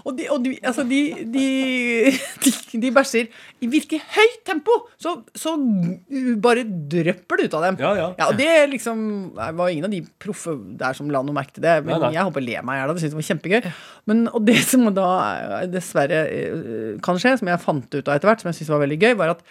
Og, 0.04 0.12
de, 0.18 0.26
og 0.32 0.42
de, 0.44 0.54
altså 0.60 0.84
de, 0.88 1.00
de, 1.32 1.46
de, 2.84 2.92
bæsjer 2.92 3.30
i 3.64 3.70
virkelig 3.72 4.02
høyt 4.16 4.42
tempo. 4.48 4.76
Så, 5.00 5.16
så 5.38 5.56
bare 6.44 6.66
drypper 6.68 7.40
det 7.40 7.48
ut 7.50 7.58
av 7.60 7.68
dem. 7.68 7.80
Ja, 7.84 7.94
ja. 8.00 8.10
og 8.28 8.36
det 8.40 8.52
liksom 8.74 9.00
det 9.38 9.50
var 9.56 9.72
ingen 9.72 9.88
av 9.88 9.94
de 9.94 10.02
proffe 10.22 10.58
der 10.80 10.98
som 10.98 11.12
la 11.14 11.24
noe 11.24 11.38
merke 11.38 11.56
til 11.56 11.64
det. 11.66 11.80
Men 11.86 11.96
Nei, 11.96 12.02
nei. 12.08 12.14
jeg 12.18 12.28
håper 12.28 12.46
le 12.46 12.62
meg 12.68 12.76
i 12.76 12.82
hjel 12.82 12.92
av 12.92 12.98
det. 12.98 13.04
Synes 13.06 13.16
det 13.16 13.22
var 13.22 13.30
kjempegøy. 13.32 13.74
Men, 14.12 14.24
og 14.34 14.48
det 14.50 14.60
som 14.68 14.88
da 14.96 15.10
dessverre 15.72 16.22
eh, 16.28 16.94
kan 17.06 17.20
skje, 17.22 17.38
som 17.40 17.52
jeg 17.52 17.64
fant 17.64 17.88
ut 17.96 18.04
av 18.04 18.16
etter 18.18 18.32
hvert, 18.32 18.44
som 18.44 18.52
jeg 18.52 18.60
syntes 18.60 18.74
var 18.76 18.84
veldig 18.84 19.00
gøy, 19.00 19.14
var 19.20 19.36
at 19.38 19.46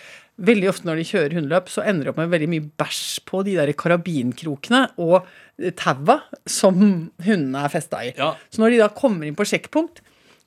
veldig 0.49 0.69
ofte 0.71 0.87
når 0.87 1.01
de 1.01 1.07
kjører 1.09 1.37
hundeløp, 1.39 1.71
så 1.73 1.85
ender 1.89 2.07
de 2.07 2.13
opp 2.13 2.21
med 2.21 2.31
veldig 2.35 2.51
mye 2.53 2.67
bæsj 2.79 3.07
på 3.29 3.43
de 3.47 3.57
der 3.59 3.73
karabinkrokene 3.79 4.85
og 5.03 5.27
taua 5.79 6.21
som 6.49 6.79
hundene 6.79 7.65
er 7.65 7.73
festa 7.73 8.05
i. 8.07 8.13
Ja. 8.19 8.35
Så 8.53 8.63
når 8.63 8.75
de 8.75 8.83
da 8.85 8.93
kommer 8.95 9.27
inn 9.27 9.39
på 9.39 9.47
sjekkpunkt, 9.49 10.03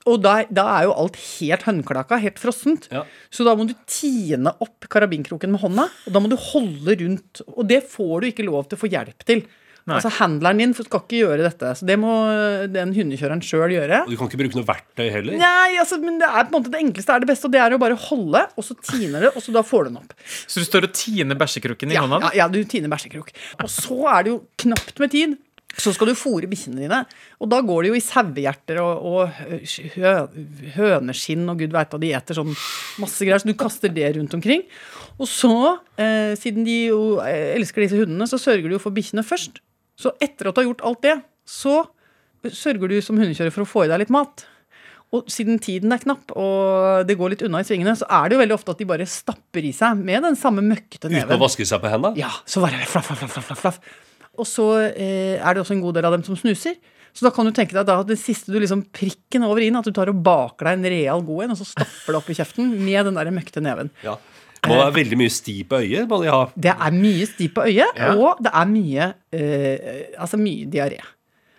og 0.09 0.19
da, 0.23 0.35
da 0.49 0.65
er 0.79 0.87
jo 0.89 0.95
alt 0.97 1.17
helt 1.37 1.65
håndklaka, 1.67 2.17
helt 2.23 2.39
frossent. 2.41 2.87
Ja. 2.91 3.03
Så 3.29 3.45
da 3.47 3.53
må 3.59 3.67
du 3.69 3.75
tine 3.85 4.53
opp 4.63 4.87
karabinkroken 4.91 5.51
med 5.53 5.61
hånda, 5.61 5.87
og 6.07 6.13
da 6.15 6.21
må 6.23 6.31
du 6.31 6.37
holde 6.51 6.95
rundt. 7.03 7.43
Og 7.53 7.65
det 7.69 7.83
får 7.91 8.21
du 8.23 8.31
ikke 8.31 8.47
lov 8.47 8.65
til 8.71 8.79
å 8.79 8.81
få 8.81 8.89
hjelp 8.91 9.27
til. 9.27 9.43
Nei. 9.89 9.95
Altså 9.97 10.11
Handleren 10.19 10.59
din 10.61 10.73
skal 10.77 10.99
ikke 11.01 11.19
gjøre 11.23 11.41
dette, 11.41 11.71
så 11.79 11.85
det 11.89 11.95
må 11.97 12.11
den 12.69 12.91
hundekjøreren 12.93 13.39
sjøl 13.41 13.71
gjøre. 13.73 14.03
Og 14.05 14.11
du 14.13 14.17
kan 14.19 14.29
ikke 14.29 14.37
bruke 14.43 14.59
noe 14.59 14.67
verktøy 14.67 15.07
heller. 15.09 15.37
Nei, 15.41 15.71
altså, 15.81 15.97
men 16.03 16.19
det 16.21 16.27
er 16.29 16.45
på 16.45 16.51
en 16.53 16.57
måte 16.59 16.73
det 16.75 16.81
enkleste 16.83 17.15
er 17.15 17.23
det 17.23 17.29
beste, 17.31 17.49
og 17.49 17.55
det 17.55 17.61
er 17.63 17.73
å 17.73 17.79
bare 17.81 17.97
holde, 17.97 18.43
og 18.53 18.67
så 18.67 18.77
tiner 18.77 19.25
det, 19.25 19.31
og 19.33 19.41
så 19.41 19.55
da 19.57 19.63
får 19.65 19.87
du 19.87 19.89
den 19.89 19.97
opp. 20.03 20.13
Så 20.45 20.61
du 20.61 20.67
står 20.69 20.85
og 20.85 20.93
tiner 20.97 21.39
bæsjekrukken 21.41 21.93
i 21.93 21.97
Ja, 21.97 22.03
hånda? 22.05 22.21
ja, 22.29 22.43
ja, 22.43 22.47
du 22.53 22.61
tiner 22.69 22.93
bæsjekrok. 22.93 23.33
Og 23.65 23.73
så 23.73 23.97
er 24.13 24.27
det 24.27 24.35
jo 24.35 24.37
knapt 24.65 25.01
med 25.01 25.13
tid. 25.17 25.33
Så 25.79 25.93
skal 25.95 26.11
du 26.11 26.17
fôre 26.19 26.49
bikkjene 26.51 26.83
dine, 26.83 26.97
og 27.39 27.49
da 27.51 27.61
går 27.63 27.85
det 27.85 27.91
jo 27.91 27.97
i 27.97 28.03
sauehjerter 28.03 28.81
og, 28.83 29.05
og 29.07 29.93
hø, 29.95 30.11
høneskinn 30.75 31.47
og 31.51 31.63
gud 31.63 31.71
veit 31.75 31.93
hva 31.93 31.99
de 32.01 32.11
eter, 32.17 32.37
sånn 32.37 32.51
masse 33.01 33.23
greier, 33.23 33.39
så 33.39 33.47
du 33.47 33.55
kaster 33.57 33.93
det 33.93 34.09
rundt 34.17 34.35
omkring. 34.35 34.65
Og 35.15 35.29
så, 35.31 35.53
eh, 36.01 36.33
siden 36.39 36.67
de 36.67 36.77
jo 36.91 37.01
eh, 37.23 37.55
elsker 37.55 37.85
disse 37.85 37.99
hundene, 38.01 38.27
så 38.27 38.39
sørger 38.41 38.67
du 38.67 38.75
jo 38.75 38.83
for 38.83 38.95
bikkjene 38.95 39.25
først. 39.25 39.61
Så 40.01 40.13
etter 40.19 40.49
at 40.49 40.57
du 40.57 40.63
har 40.63 40.69
gjort 40.71 40.85
alt 40.91 41.03
det, 41.07 41.17
så 41.47 41.81
sørger 42.49 42.91
du 42.91 42.97
som 43.05 43.19
hundekjører 43.21 43.53
for 43.53 43.63
å 43.65 43.69
få 43.69 43.85
i 43.85 43.91
deg 43.91 44.03
litt 44.03 44.13
mat. 44.13 44.45
Og 45.11 45.27
siden 45.31 45.59
tiden 45.59 45.91
er 45.91 45.99
knapp, 45.99 46.31
og 46.39 47.03
det 47.07 47.17
går 47.19 47.33
litt 47.33 47.41
unna 47.43 47.59
i 47.59 47.67
svingene, 47.67 47.97
så 47.99 48.07
er 48.07 48.29
det 48.29 48.37
jo 48.37 48.43
veldig 48.45 48.55
ofte 48.55 48.71
at 48.71 48.79
de 48.79 48.87
bare 48.87 49.07
stapper 49.09 49.65
i 49.67 49.73
seg 49.75 49.99
med 49.99 50.23
den 50.23 50.37
samme 50.39 50.63
møkkete 50.63 51.11
Uten 51.11 51.35
å 51.35 51.41
vaske 51.41 51.67
seg 51.67 51.83
på 51.83 51.91
hendene? 51.91 52.15
Ja, 52.19 52.31
så 52.47 52.63
bare 52.63 52.79
flaff, 52.87 53.09
flaff, 53.09 53.25
flaff, 53.25 53.49
flaff, 53.51 53.59
flaff. 53.65 53.81
Og 54.39 54.47
så 54.47 54.67
eh, 54.93 55.35
er 55.37 55.53
det 55.53 55.63
også 55.63 55.75
en 55.75 55.83
god 55.83 55.97
del 55.99 56.07
av 56.07 56.15
dem 56.15 56.23
som 56.27 56.37
snuser. 56.39 56.77
Så 57.11 57.25
da 57.27 57.31
kan 57.35 57.47
du 57.47 57.51
tenke 57.51 57.75
deg 57.75 57.89
at 57.91 58.07
det 58.07 58.19
siste 58.21 58.53
du 58.53 58.59
liksom 58.61 58.85
prikken 58.95 59.43
over 59.43 59.59
i-en, 59.59 59.75
at 59.81 59.87
du 59.87 59.91
tar 59.95 60.07
og 60.13 60.21
baker 60.23 60.69
deg 60.69 60.77
en 60.79 60.91
real 60.93 61.23
god 61.27 61.43
en, 61.45 61.55
og 61.55 61.59
så 61.59 61.67
stapper 61.67 62.15
det 62.15 62.19
opp 62.21 62.29
i 62.31 62.37
kjeften 62.37 62.69
med 62.85 63.09
den 63.09 63.17
der 63.19 63.31
møkte 63.35 63.63
neven. 63.63 63.91
Ja. 64.05 64.15
Må 64.69 64.77
være 64.77 64.93
veldig 64.99 65.17
mye 65.17 65.33
sti 65.33 65.55
på 65.67 65.79
øyet. 65.81 66.05
Må 66.07 66.21
de 66.21 66.29
ha. 66.31 66.41
Det 66.55 66.71
er 66.71 66.93
mye 66.95 67.25
sti 67.27 67.47
på 67.51 67.65
øyet, 67.65 67.97
Ja. 67.97 68.11
og 68.15 68.39
det 68.45 68.51
er 68.53 68.69
mye 68.69 69.07
eh, 69.33 70.21
Altså 70.21 70.37
mye 70.37 70.69
diaré. 70.69 71.01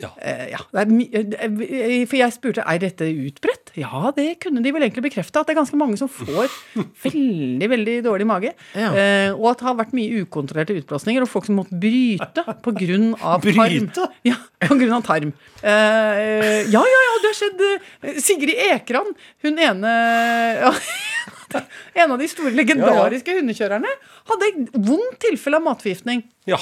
Ja. 0.02 0.08
Eh, 0.22 0.48
ja. 0.54 0.62
My 0.88 1.06
eh, 1.12 2.06
for 2.08 2.16
jeg 2.18 2.34
spurte 2.34 2.64
er 2.66 2.78
dette 2.82 3.06
utbredt. 3.06 3.61
Ja, 3.78 4.10
det 4.16 4.26
kunne 4.42 4.60
de 4.64 4.72
vel 4.74 4.84
egentlig 4.84 5.06
bekrefte. 5.06 5.40
At 5.40 5.48
det 5.48 5.54
er 5.54 5.60
ganske 5.62 5.78
mange 5.80 5.96
som 6.00 6.10
får 6.12 6.50
veldig 7.06 7.68
veldig 7.72 7.94
dårlig 8.04 8.26
mage. 8.28 8.52
Ja. 8.76 8.90
Eh, 8.92 9.30
og 9.32 9.46
at 9.52 9.62
det 9.62 9.68
har 9.68 9.78
vært 9.78 9.94
mye 9.96 10.22
ukontrollerte 10.24 10.76
utblåsninger, 10.80 11.24
og 11.24 11.30
folk 11.32 11.48
som 11.48 11.56
måtte 11.60 11.78
bryte 11.80 12.44
pga. 12.64 12.74
tarm. 13.56 13.88
Ja, 14.28 14.36
på 14.66 14.76
grunn 14.80 14.96
av 14.98 15.06
tarm. 15.06 15.32
Eh, 15.62 16.60
ja, 16.72 16.82
ja, 16.92 17.00
ja, 17.08 17.14
det 17.22 17.30
har 17.32 17.38
skjedd. 17.38 17.64
eh, 18.10 18.20
Sigrid 18.22 18.60
Ekran, 18.68 19.12
hun 19.46 19.58
ene 19.58 19.92
ja, 20.62 20.72
En 22.02 22.12
av 22.14 22.18
de 22.20 22.28
store 22.30 22.52
legendariske 22.56 23.34
hundekjørerne 23.38 23.90
hadde 24.30 24.50
vondt 24.74 25.18
tilfelle 25.26 25.58
av 25.60 25.66
matforgiftning 25.66 26.24
Ja. 26.48 26.58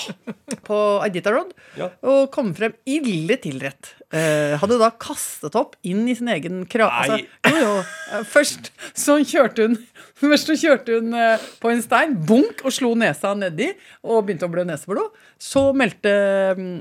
på 0.67 0.79
Iditarod 1.07 1.53
Ja. 1.79 1.89
og 2.05 2.31
kom 2.35 2.51
frem 2.55 2.75
ille 2.89 3.37
tilrett. 3.41 3.95
Eh, 4.13 4.57
hadde 4.61 4.77
da 4.81 4.91
kastet 5.01 5.55
opp 5.57 5.77
inn 5.87 6.03
i 6.11 6.17
sin 6.19 6.29
egen 6.29 6.65
krage. 6.67 7.21
Altså. 7.47 7.85
Eh, 8.13 8.25
Først 8.27 8.73
så 8.99 9.21
kjørte 9.23 9.69
hun 9.69 9.79
Først 10.21 10.51
så 10.51 10.57
kjørte 10.59 10.99
hun 10.99 11.15
eh, 11.17 11.39
på 11.63 11.71
en 11.73 11.81
stein, 11.81 12.13
bunk, 12.29 12.61
og 12.67 12.75
slo 12.77 12.91
nesa 12.99 13.31
nedi 13.39 13.71
og 14.05 14.27
begynte 14.27 14.45
å 14.45 14.53
blø 14.53 14.67
neseblod. 14.69 15.15
Så 15.41 15.71
meldte 15.73 16.13
mm, 16.59 16.75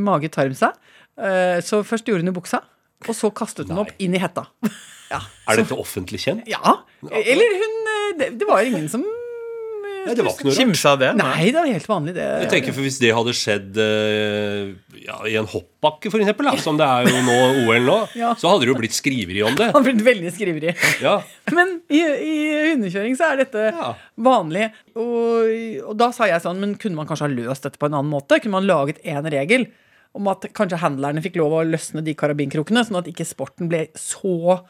mage-tarm 0.00 0.54
seg. 0.56 0.72
Eh, 1.20 1.58
så 1.66 1.82
først 1.84 2.08
gjorde 2.08 2.24
hun 2.24 2.32
i 2.32 2.36
buksa, 2.38 2.62
og 3.04 3.12
så 3.14 3.28
kastet 3.36 3.68
hun 3.68 3.76
Nei. 3.76 3.84
opp 3.84 3.92
inn 4.02 4.14
i 4.16 4.22
hetta. 4.22 4.46
Ja. 5.06 5.20
Er 5.46 5.60
dette 5.60 5.76
offentlig 5.78 6.18
kjent? 6.18 6.48
ja. 6.50 6.58
Eller 7.06 7.52
hun 7.60 7.74
eh, 7.92 8.06
Det, 8.18 8.26
det 8.40 8.46
var 8.48 8.64
ingen 8.66 8.88
som 8.90 9.04
eh, 9.06 10.00
Nei, 10.08 10.14
det 10.18 10.24
var 10.26 10.32
ikke 10.34 10.48
noe. 10.48 10.54
Kimsa 10.56 10.96
det? 10.98 11.12
Nei, 11.14 11.44
det 11.54 11.60
var 11.60 11.68
helt 11.70 11.86
vanlig, 11.86 12.14
det. 12.16 12.24
Jeg 12.42 12.48
tenker 12.50 12.74
for 12.74 12.82
Hvis 12.82 12.98
det 12.98 13.12
hadde 13.14 13.34
skjedd 13.38 13.78
eh, 13.84 14.72
ja, 15.04 15.20
i 15.30 15.36
en 15.38 15.46
hoppbakke, 15.52 16.10
for 16.10 16.18
eksempel, 16.24 16.48
da, 16.50 16.56
som 16.66 16.78
det 16.80 16.88
er 16.90 17.06
jo 17.12 17.22
nå 17.22 17.36
OL 17.68 17.86
nå, 17.86 17.96
Ja. 18.18 18.32
så 18.34 18.50
hadde 18.50 18.66
det 18.66 18.72
jo 18.72 18.76
blitt 18.80 18.98
skriveri 18.98 19.44
om 19.46 19.54
det. 19.58 19.70
Han 19.78 19.86
ble 19.86 19.94
veldig 20.10 20.34
skriveri. 20.34 20.74
Ja. 21.06 21.14
Men 21.56 21.76
i, 21.86 22.02
i 22.02 22.36
hundekjøring 22.72 23.14
så 23.18 23.30
er 23.30 23.44
dette 23.44 23.68
Ja. 23.70 23.92
vanlig. 24.26 24.72
Og, 24.98 25.86
og 25.86 25.94
da 26.02 26.10
sa 26.18 26.26
jeg 26.30 26.42
sånn, 26.42 26.58
men 26.62 26.74
kunne 26.82 26.98
man 26.98 27.06
kanskje 27.06 27.28
ha 27.28 27.34
løst 27.36 27.62
dette 27.70 27.78
på 27.78 27.86
en 27.86 27.94
annen 28.00 28.10
måte? 28.10 28.42
Kunne 28.42 28.58
man 28.58 28.66
laget 28.66 28.98
én 29.06 29.22
regel 29.30 29.70
om 30.16 30.28
at 30.32 30.46
kanskje 30.56 30.80
handlerne 30.82 31.22
fikk 31.24 31.38
lov 31.40 31.54
å 31.56 31.64
løsne 31.66 32.04
de 32.06 32.14
karabinkrokene, 32.18 32.84
sånn 32.86 33.00
at 33.00 33.10
ikke 33.10 33.26
sporten 33.28 33.70
ble 33.72 33.86
så 33.98 34.60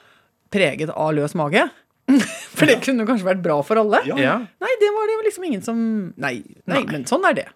preget 0.55 0.93
av 0.95 1.13
løs 1.17 1.37
mage? 1.39 1.67
For 2.57 2.69
det 2.71 2.81
kunne 2.85 3.07
kanskje 3.09 3.27
vært 3.27 3.43
bra 3.45 3.59
for 3.67 3.81
alle? 3.83 4.01
Ja. 4.07 4.39
Nei, 4.63 4.73
det 4.81 4.91
var 4.95 5.11
det 5.11 5.19
liksom 5.27 5.47
ingen 5.49 5.65
som 5.67 5.79
Nei, 6.23 6.39
nei, 6.71 6.83
men 6.89 7.07
sånn 7.11 7.27
er 7.29 7.37
det. 7.43 7.47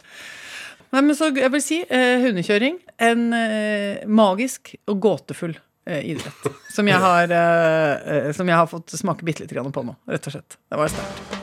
Nei, 0.91 1.05
men 1.07 1.15
så 1.15 1.31
jeg 1.31 1.53
vil 1.55 1.63
si 1.63 1.81
eh, 1.87 2.19
hundekjøring. 2.25 2.81
En 3.07 3.29
eh, 3.37 4.07
magisk 4.11 4.75
og 4.91 4.99
gåtefull 5.07 5.55
eh, 5.87 6.03
idrett. 6.13 6.51
Som 6.75 6.91
jeg 6.91 6.99
har, 7.09 7.31
eh, 7.31 8.17
eh, 8.17 8.33
som 8.37 8.51
jeg 8.51 8.59
har 8.59 8.71
fått 8.71 8.99
smake 8.99 9.27
bitte 9.27 9.47
lite 9.47 9.55
grann 9.57 9.71
på 9.73 9.87
nå, 9.87 9.97
rett 10.11 10.27
og 10.27 10.37
slett. 10.37 10.59
Det 10.67 10.83
var 10.83 10.91
sterkt. 10.91 11.40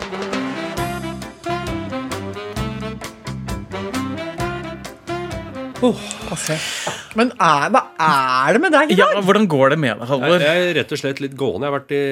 Men 7.18 7.32
er, 7.38 7.70
hva 7.74 7.82
er 8.02 8.58
det 8.58 8.62
med 8.64 8.74
deg 8.74 8.92
i 8.94 8.98
Ja, 8.98 9.08
dag? 9.14 9.24
Hvordan 9.28 9.48
går 9.52 9.74
det 9.76 9.80
med 9.82 10.00
deg, 10.00 10.08
Halvor? 10.10 10.42
Jeg 10.44 10.66
er 10.72 10.76
rett 10.80 10.92
og 10.96 11.02
slett 11.02 11.22
litt 11.24 11.36
gående. 11.38 11.68
Jeg 11.68 11.74
har 11.74 11.78
vært 11.80 11.94
i 11.98 12.04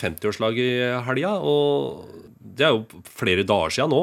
50-årslag 0.00 0.60
i 0.62 0.70
helga, 1.08 1.34
og 1.44 2.18
det 2.52 2.66
er 2.68 2.74
jo 2.74 3.02
flere 3.20 3.44
dager 3.48 3.72
siden 3.76 3.92
nå. 3.94 4.00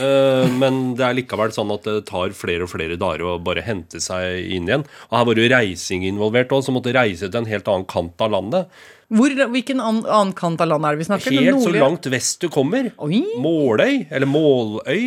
Eh, 0.00 0.46
Men 0.60 0.80
det 0.98 1.04
er 1.08 1.16
likevel 1.18 1.52
sånn 1.56 1.72
at 1.74 1.84
det 1.88 1.96
tar 2.08 2.32
flere 2.36 2.64
og 2.68 2.72
flere 2.72 2.96
dager 3.00 3.26
å 3.32 3.38
bare 3.44 3.64
hente 3.66 4.00
seg 4.00 4.44
inn 4.56 4.68
igjen. 4.68 4.84
Og 5.10 5.18
her 5.18 5.28
var 5.28 5.36
det 5.40 5.44
jo 5.48 5.52
reising 5.56 6.06
involvert 6.08 6.52
òg, 6.56 6.64
så 6.64 6.72
måtte 6.76 6.94
reise 6.96 7.28
til 7.28 7.42
en 7.42 7.50
helt 7.50 7.68
annen 7.68 7.88
kant 7.90 8.24
av 8.24 8.32
landet. 8.36 8.80
Hvor, 9.10 9.32
hvilken 9.50 9.80
an, 9.82 9.96
annen 10.06 10.32
kant 10.38 10.60
av 10.62 10.68
landet 10.70 10.86
er 10.86 10.94
det 10.94 11.00
vi 11.02 11.06
snakker? 11.08 11.34
Helt 11.42 11.64
så 11.64 11.72
langt 11.74 12.06
vest 12.12 12.40
du 12.44 12.48
kommer. 12.48 12.92
Oi. 13.02 13.24
Måløy, 13.42 14.06
eller 14.10 14.28
Måløy. 14.30 15.00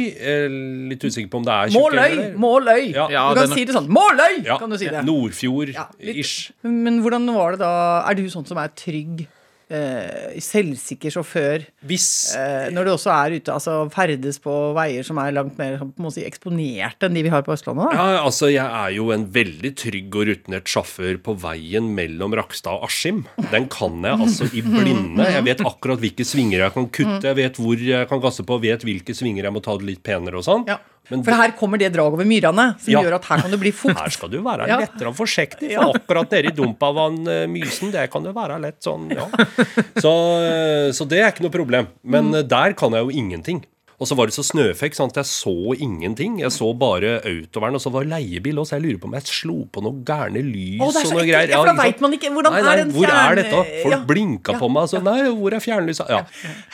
Litt 0.89 1.05
usikker 1.07 1.29
på 1.31 1.39
om 1.39 1.45
det 1.47 1.53
er 1.55 1.71
tjukke 1.71 1.83
Måløy! 1.85 2.09
eller- 2.11 2.33
Måløy! 2.43 2.81
Ja. 2.93 3.07
Ja, 3.09 3.23
du 3.29 3.39
kan 3.39 3.47
denne. 3.47 3.55
si 3.55 3.63
det 3.69 3.75
sånn. 3.77 3.87
Måløy! 3.87 4.43
Ja, 4.45 4.57
Kan 4.59 4.69
du 4.69 4.77
si 4.77 4.89
det. 4.91 5.05
Nordfjord-ish. 5.07 6.51
Ja, 6.51 6.69
Men 6.69 7.01
hvordan 7.01 7.31
var 7.33 7.51
det 7.55 7.59
da? 7.63 7.71
Er 8.09 8.13
du 8.19 8.25
sånn 8.29 8.45
som 8.47 8.57
er 8.57 8.67
trygg, 8.75 9.25
eh, 9.73 10.37
selvsikker 10.43 11.13
sjåfør? 11.13 11.65
Hvis 11.87 12.07
uh, 12.37 12.69
når 12.73 12.87
du 12.87 12.91
også 12.93 13.11
er 13.13 13.35
ute, 13.37 13.53
altså 13.53 13.75
ferdes 13.93 14.39
på 14.43 14.53
veier 14.77 15.05
som 15.05 15.19
er 15.21 15.33
langt 15.35 15.57
mer 15.59 15.79
si, 16.13 16.23
eksponerte 16.27 17.09
enn 17.09 17.17
de 17.17 17.25
vi 17.25 17.33
har 17.33 17.45
på 17.45 17.55
Østlandet? 17.55 17.91
Da. 17.91 17.97
Ja, 17.97 18.23
altså 18.23 18.51
Jeg 18.51 18.65
er 18.65 18.93
jo 18.95 19.09
en 19.15 19.25
veldig 19.33 19.73
trygg 19.79 20.17
og 20.19 20.29
rutinert 20.29 20.69
sjåfør 20.71 21.19
på 21.25 21.37
veien 21.43 21.91
mellom 21.97 22.35
Rakstad 22.37 22.77
og 22.77 22.87
Askim. 22.89 23.23
Den 23.51 23.67
kan 23.73 23.99
jeg 24.05 24.21
altså 24.27 24.49
i 24.53 24.63
blinde. 24.65 25.27
Jeg 25.33 25.47
vet 25.49 25.65
akkurat 25.67 26.01
hvilke 26.03 26.27
svinger 26.27 26.65
jeg 26.65 26.75
kan 26.77 26.89
kutte, 26.93 27.27
jeg 27.29 27.39
vet 27.39 27.61
hvor 27.61 27.87
jeg 27.89 28.09
kan 28.09 28.23
gasse 28.23 28.45
på, 28.47 28.61
vet 28.63 28.85
hvilke 28.85 29.15
svinger 29.17 29.47
jeg 29.47 29.55
må 29.55 29.63
ta 29.63 29.77
det 29.79 29.89
litt 29.89 30.03
penere 30.05 30.39
og 30.41 30.47
sånn. 30.47 30.67
Ja. 30.69 30.79
Men 31.11 31.23
For 31.23 31.35
her 31.35 31.51
kommer 31.59 31.77
det 31.77 31.89
draget 31.93 32.13
over 32.15 32.23
myrene 32.25 32.65
som 32.79 32.93
Ja. 32.93 33.01
gjør 33.03 33.15
at 33.17 33.25
her 33.25 33.41
kan 33.43 33.51
det 33.51 33.59
bli 33.59 33.71
fukt. 33.81 33.97
her 33.99 34.09
skal 34.09 34.29
du 34.29 34.37
være 34.41 34.67
Ja. 34.67 34.77
lettere 34.79 35.07
og 35.11 35.15
forsiktig, 35.17 35.73
for 35.75 35.97
akkurat 35.99 36.31
nede 36.31 36.47
i 36.47 36.55
Dumpavann, 36.55 37.27
eh, 37.27 37.45
Mysen, 37.47 37.91
det 37.91 38.09
kan 38.11 38.23
jo 38.23 38.31
være 38.31 38.59
lett 38.61 38.79
sånn, 38.81 39.09
ja. 39.11 39.27
Så, 40.03 40.13
eh, 40.47 40.91
så 40.95 41.07
det 41.07 41.19
er 41.19 41.31
ikke 41.31 41.43
noe 41.43 41.51
problem. 41.51 41.87
Men 42.03 42.31
Mm. 42.31 42.35
eh, 42.39 42.43
der 42.43 42.73
kan 42.73 42.91
jeg 42.91 43.03
jo 43.03 43.09
ingenting. 43.11 43.63
Og 44.03 44.07
så 44.09 44.17
var 44.19 44.27
det 44.27 44.35
så 44.35 44.43
snøfekk, 44.43 44.97
sånn 44.97 45.11
at 45.13 45.21
jeg 45.21 45.29
så 45.31 45.53
ingenting. 45.79 46.41
Jeg 46.41 46.51
så 46.51 46.67
bare 46.75 47.21
autovern, 47.23 47.77
og 47.77 47.83
så 47.83 47.91
var 47.93 48.03
det 48.03 48.11
leiebil 48.11 48.57
også. 48.59 48.73
Så 48.73 48.79
jeg 48.79 48.83
lurer 48.83 48.99
på 48.99 49.07
om 49.07 49.13
jeg 49.15 49.29
slo 49.31 49.55
på 49.71 49.83
noe 49.85 50.01
gærne 50.03 50.41
lys 50.43 50.81
det 50.81 51.03
og 51.05 51.13
noe 51.13 51.23
greier. 51.27 51.53
ja, 51.53 51.61
for 51.61 51.69
da 51.71 51.75
veit 51.77 52.01
man 52.03 52.15
ikke- 52.17 52.31
hvordan 52.35 52.51
nei, 52.57 52.59
er 52.73 52.81
en 52.83 52.91
fjern... 52.91 52.99
Hvor 52.99 53.13
er 53.13 53.39
dette? 53.39 53.61
Folk 53.85 53.95
ja. 53.95 54.01
blinka 54.11 54.57
på 54.59 54.69
meg. 54.75 54.89
Så, 54.91 55.01
nei, 55.07 55.15
hvor 55.39 55.55
er 55.55 55.63
fjernlyset? 55.63 56.11
Ja. 56.11 56.19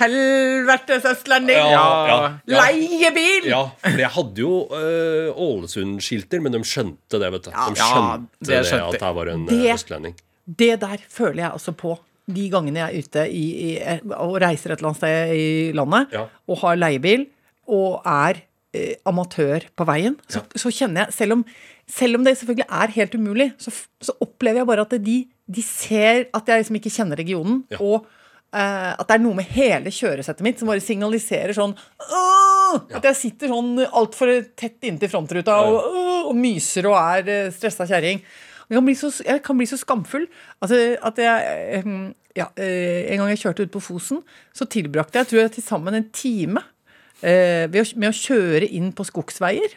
Helvetes 0.01 1.05
østlending! 1.11 1.59
Ja, 1.59 1.85
ja, 2.09 2.17
ja. 2.49 2.63
Leiebil! 2.63 3.49
Ja, 3.51 3.61
for 3.85 4.01
jeg 4.01 4.13
hadde 4.17 4.43
jo 4.47 4.53
øh, 4.73 5.29
Ålesund-skilter, 5.45 6.41
men 6.41 6.55
de 6.57 6.63
skjønte 6.65 7.21
det, 7.21 7.29
vet 7.35 7.45
du. 7.45 7.51
De 7.53 7.77
skjønte 7.77 8.25
det 8.41 8.49
det, 8.55 8.65
skjønte 8.71 8.95
at 8.97 9.05
jeg 9.05 9.19
var 9.21 9.33
en 9.35 9.45
Det- 9.49 9.59
øh, 9.61 9.73
østlending. 9.77 10.15
Det 10.49 10.79
der 10.81 10.97
føler 11.13 11.43
jeg 11.43 11.51
altså 11.53 11.75
på 11.77 11.99
de 12.35 12.45
gangene 12.53 12.81
jeg 12.83 12.89
er 12.89 13.07
ute 13.07 13.23
i, 13.33 13.45
i, 13.65 13.71
og 14.15 14.37
reiser 14.43 14.71
et 14.73 14.79
eller 14.79 14.91
annet 14.91 15.01
sted 15.01 15.33
i 15.39 15.47
landet 15.77 16.13
Ja. 16.15 16.27
og 16.49 16.61
har 16.63 16.77
leiebil 16.79 17.25
og 17.69 17.99
er 18.05 18.39
eh, 18.73 18.95
amatør 19.09 19.65
på 19.77 19.85
veien, 19.89 20.15
så, 20.29 20.43
så 20.57 20.71
kjenner 20.73 21.05
jeg 21.07 21.13
selv 21.17 21.37
om, 21.39 21.43
selv 21.89 22.19
om 22.19 22.23
det 22.27 22.35
selvfølgelig 22.39 22.69
er 22.83 22.95
helt 22.99 23.17
umulig, 23.19 23.49
så, 23.61 23.73
så 24.01 24.13
opplever 24.21 24.61
jeg 24.63 24.69
bare 24.69 24.85
at 24.87 24.95
de, 25.05 25.17
de 25.49 25.65
ser 25.65 26.27
at 26.33 26.49
jeg 26.49 26.63
liksom 26.63 26.79
ikke 26.81 26.93
kjenner 26.97 27.17
regionen, 27.21 27.63
Ja. 27.73 27.77
og 27.81 28.05
eh, 28.53 28.91
at 28.95 29.05
det 29.09 29.15
er 29.19 29.23
noe 29.25 29.37
med 29.37 29.49
hele 29.53 29.93
kjøresettet 29.93 30.41
mitt 30.45 30.61
som 30.61 30.69
bare 30.71 30.81
signaliserer 30.85 31.53
sånn! 31.57 31.75
At 32.93 33.01
jeg 33.07 33.17
sitter 33.17 33.49
sånn 33.49 33.79
altfor 33.87 34.29
tett 34.57 34.83
inntil 34.85 35.09
frontruta 35.09 35.55
og, 35.65 35.95
og 36.29 36.35
myser 36.37 36.85
og 36.89 36.97
er 36.99 37.29
uh, 37.47 37.53
stressa 37.53 37.87
kjerring. 37.89 38.19
Jeg 38.69 38.77
kan, 38.77 38.85
bli 38.85 38.95
så, 38.95 39.09
kan 39.43 39.57
bli 39.57 39.65
så 39.65 39.79
skamfull 39.81 40.27
at, 40.61 40.71
at 40.71 41.21
jeg 41.21 41.79
eh, 41.79 41.87
ja, 42.37 42.51
eh, 42.53 43.09
En 43.09 43.23
gang 43.23 43.31
jeg 43.33 43.41
kjørte 43.41 43.65
ut 43.65 43.73
på 43.73 43.81
Fosen, 43.81 44.21
så 44.53 44.67
tilbrakte 44.69 45.17
jeg 45.17 45.31
tror 45.31 45.41
jeg, 45.41 45.53
til 45.57 45.65
sammen 45.65 45.97
en 45.97 46.09
time 46.13 46.61
eh, 47.25 47.65
ved 47.71 47.95
med 47.97 48.11
å 48.11 48.15
kjøre 48.15 48.69
inn 48.69 48.91
på 48.93 49.07
skogsveier. 49.09 49.73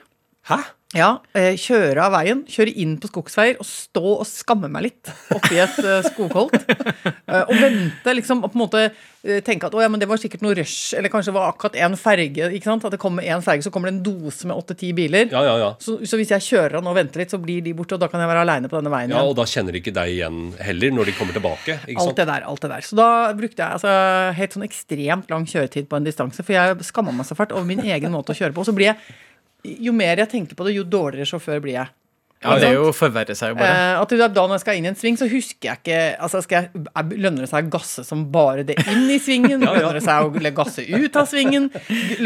Hæ? 0.50 0.61
Ja, 0.92 1.22
eh, 1.32 1.54
Kjøre 1.56 2.02
av 2.04 2.12
veien, 2.12 2.42
kjøre 2.52 2.72
inn 2.82 2.99
på 3.00 3.08
skogsveier 3.08 3.56
og 3.62 3.64
stå 3.64 4.02
og 4.18 4.26
skamme 4.28 4.68
meg 4.68 4.90
litt 4.90 5.08
oppi 5.32 5.56
et 5.62 5.78
eh, 5.80 6.02
skogholt. 6.11 6.58
Eh, 7.32 7.46
og 7.49 7.54
vente, 7.56 8.12
liksom, 8.18 8.42
og 8.44 8.52
på 8.52 8.58
en 8.58 8.62
måte 8.66 8.82
tenke 9.46 9.68
at 9.68 9.75
å, 9.76 9.78
ja, 9.80 9.87
men 9.88 10.00
det 10.02 10.08
var 10.11 10.18
sikkert 10.18 10.42
noe 10.42 10.56
rush, 10.58 10.96
eller 10.99 11.08
kanskje 11.08 11.30
det 11.30 11.37
var 11.37 11.52
akkurat 11.52 11.76
én 11.78 11.94
ferge. 11.96 12.49
ikke 12.58 12.66
sant? 12.66 12.84
At 12.84 12.92
det 12.96 12.99
kommer 13.00 13.22
én 13.25 13.40
ferge, 13.44 13.62
så 13.64 13.70
kommer 13.72 13.88
det 13.88 13.94
en 13.94 14.02
dose 14.04 14.49
med 14.50 14.58
åtte-ti 14.58 14.90
biler. 14.99 15.30
Ja, 15.30 15.44
ja, 15.46 15.52
ja. 15.62 15.68
Så, 15.80 15.94
så 16.11 16.18
hvis 16.18 16.32
jeg 16.34 16.42
kjører 16.49 16.80
an 16.80 16.90
og 16.90 16.96
venter 16.99 17.22
litt, 17.22 17.30
så 17.32 17.38
blir 17.40 17.62
de 17.64 17.72
borte, 17.78 17.94
og 17.96 18.02
da 18.02 18.11
kan 18.11 18.20
jeg 18.20 18.28
være 18.32 18.42
aleine 18.42 18.68
på 18.72 18.80
denne 18.80 18.90
veien 18.92 19.14
Ja, 19.14 19.20
igjen. 19.22 19.30
Og 19.30 19.38
da 19.38 19.46
kjenner 19.49 19.72
de 19.78 19.80
ikke 19.84 19.94
deg 19.96 20.12
igjen 20.16 20.40
heller 20.66 20.96
når 20.99 21.08
de 21.12 21.16
kommer 21.20 21.38
tilbake. 21.38 21.78
ikke 21.87 21.96
sant? 22.02 22.11
Alt 22.11 22.18
det 22.20 22.28
der, 22.34 22.46
alt 22.50 22.66
det 22.66 22.72
der. 22.75 22.88
Så 22.90 22.99
da 22.99 23.08
brukte 23.38 23.62
jeg 23.62 23.78
altså, 23.78 23.94
helt 24.42 24.58
sånn 24.58 24.66
ekstremt 24.68 25.30
lang 25.32 25.46
kjøretid 25.54 25.87
på 25.88 26.00
en 26.02 26.11
distanse, 26.11 26.42
for 26.44 26.58
jeg 26.58 26.88
skamma 26.90 27.14
meg 27.16 27.30
så 27.30 27.38
fælt 27.38 27.54
over 27.54 27.68
min 27.70 27.87
egen 27.87 28.12
måte 28.12 28.34
å 28.34 28.40
kjøre 28.42 28.52
på. 28.58 28.66
Og 28.66 28.72
så 28.72 28.75
blir 28.76 28.90
jeg, 28.90 28.99
jo 29.64 29.92
mer 29.97 30.16
jeg 30.25 30.28
tenker 30.33 30.59
på 30.59 30.66
det, 30.66 30.76
jo 30.76 30.85
dårligere 30.85 31.28
sjåfør 31.28 31.61
blir 31.64 31.78
jeg. 31.81 31.90
Ja, 32.42 32.57
det 32.59 32.73
er 32.73 32.75
jo 32.75 32.88
forverre 32.90 33.37
seg 33.38 33.52
jo 33.52 33.57
bare. 33.61 33.75
Eh, 33.95 34.00
at 34.02 34.12
da 34.35 34.42
når 34.49 34.57
jeg 34.57 34.62
skal 34.64 34.78
inn 34.81 34.87
i 34.88 34.90
en 34.90 34.97
sving, 34.99 35.14
så 35.14 35.28
husker 35.31 35.69
jeg 35.69 35.78
ikke 35.78 35.99
altså 36.26 36.40
jeg, 36.50 36.71
er- 36.75 37.12
Lønner 37.14 37.45
det 37.45 37.50
seg 37.52 37.69
å 37.69 37.71
gasse 37.71 38.02
som 38.02 38.25
bare 38.35 38.64
det 38.66 38.75
inn 38.83 39.04
i 39.14 39.19
svingen? 39.23 39.62
Ja, 39.66 39.76
ja. 39.76 39.85
Lønner 39.85 40.00
det 40.00 40.02
seg 40.02 40.26
å 40.26 40.54
gasse 40.57 40.83
ut 40.83 41.19
av 41.21 41.28
svingen? 41.31 41.69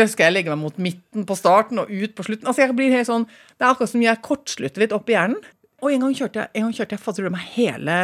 Skal 0.09 0.31
jeg 0.31 0.33
legge 0.39 0.55
meg 0.55 0.63
mot 0.63 0.79
midten 0.81 1.27
på 1.29 1.37
starten 1.37 1.83
og 1.85 1.93
ut 1.93 2.15
på 2.17 2.25
slutten? 2.25 2.49
Altså 2.49 2.65
jeg 2.65 2.73
blir 2.79 2.97
helt 2.97 3.11
sånn 3.11 3.27
Det 3.29 3.67
er 3.67 3.75
akkurat 3.75 3.93
som 3.93 4.07
jeg 4.07 4.23
kortslutter 4.25 4.87
litt 4.87 4.97
opp 4.97 5.13
i 5.13 5.19
hjernen. 5.19 5.37
Og 5.85 5.91
en 5.93 6.01
gang 6.07 6.15
kjørte 6.17 6.41
jeg, 6.41 6.49
en 6.57 6.63
gang 6.67 6.73
kjørte 6.79 6.97
jeg 6.97 7.03
fader 7.05 7.27
meg 7.35 7.43
hele 7.53 7.97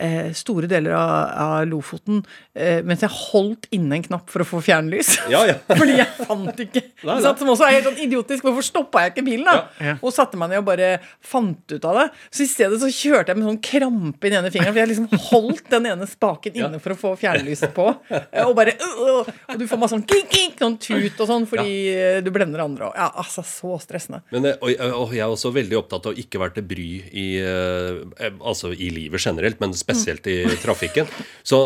eh, 0.00 0.30
store 0.32 0.68
deler 0.70 0.94
av, 0.96 1.10
av 1.44 1.66
Lofoten 1.68 2.22
eh, 2.56 2.78
mens 2.86 3.02
jeg 3.04 3.12
holdt 3.12 3.66
inne 3.76 3.98
en 3.98 4.04
knapp 4.06 4.30
for 4.32 4.44
å 4.44 4.46
få 4.48 4.62
fjernlys. 4.64 5.10
Ja, 5.34 5.42
ja. 5.44 5.58
Fordi 5.78 5.98
jeg 5.98 6.08
fant 6.24 6.62
ikke. 6.64 6.80
Nei, 7.04 7.18
nei. 7.20 7.32
Som 7.38 7.50
også 7.52 7.66
er 7.66 7.74
helt 7.76 7.88
sånn 7.90 7.98
idiotisk. 8.00 8.46
Hvorfor 8.46 8.64
stoppa 8.64 9.02
jeg 9.04 9.12
ikke 9.12 9.24
bilen, 9.26 9.44
da? 9.44 9.66
Ja. 9.84 9.96
Og 10.00 10.14
satte 10.16 10.38
meg 10.40 10.48
ned 10.54 10.62
og 10.62 10.66
bare 10.70 10.88
fant 11.20 11.74
ut 11.74 11.84
av 11.90 11.98
det. 12.00 12.06
Så 12.32 12.46
i 12.46 12.48
stedet 12.48 12.78
så 12.80 12.88
kjørte 12.88 13.34
jeg 13.34 13.38
med 13.42 13.48
sånn 13.50 13.60
krampe 13.68 14.24
i 14.24 14.32
den 14.32 14.38
ene 14.40 14.52
fingeren, 14.54 14.72
for 14.72 14.80
jeg 14.80 14.90
liksom 14.94 15.22
holdt 15.28 15.68
den 15.74 15.90
ene 15.92 16.08
spaken 16.08 16.56
inne 16.62 16.80
for 16.82 16.94
å 16.96 16.98
få 16.98 17.12
fjernlyset 17.20 17.74
på. 17.76 17.90
eh, 18.08 18.46
Og 18.48 18.54
bare 18.56 18.72
øh, 18.80 19.04
øh, 19.04 19.30
Og 19.52 19.60
du 19.60 19.66
får 19.68 19.82
masse 19.84 19.94
sånn 19.98 20.06
kink, 20.08 20.32
kink, 20.32 20.56
sånn 20.64 20.78
tut 20.80 21.20
og 21.20 21.28
sånn 21.34 21.46
fordi 21.50 21.76
eh, 21.92 22.18
du 22.24 22.32
blender 22.34 22.64
andre. 22.64 22.88
òg. 22.88 22.96
ja, 22.98 23.10
altså, 23.20 23.44
så 23.46 23.76
stressende. 23.84 24.22
Men, 24.32 24.48
eh, 24.54 24.56
og, 24.64 24.72
og 25.04 25.14
jeg 25.14 25.26
er 25.26 25.36
også 25.36 25.52
veldig 25.54 25.78
opptatt 25.84 26.08
av 26.08 26.16
å 26.16 26.22
ikke 26.24 26.40
være 26.42 26.56
til 26.58 26.68
bry 26.72 26.88
i, 27.18 27.27
eh, 27.36 28.00
eh, 28.24 28.32
altså 28.40 28.70
i 28.72 28.88
livet 28.94 29.20
generelt, 29.22 29.60
men 29.60 29.74
spesielt 29.76 30.26
i 30.30 30.38
trafikken. 30.62 31.06
Så 31.46 31.60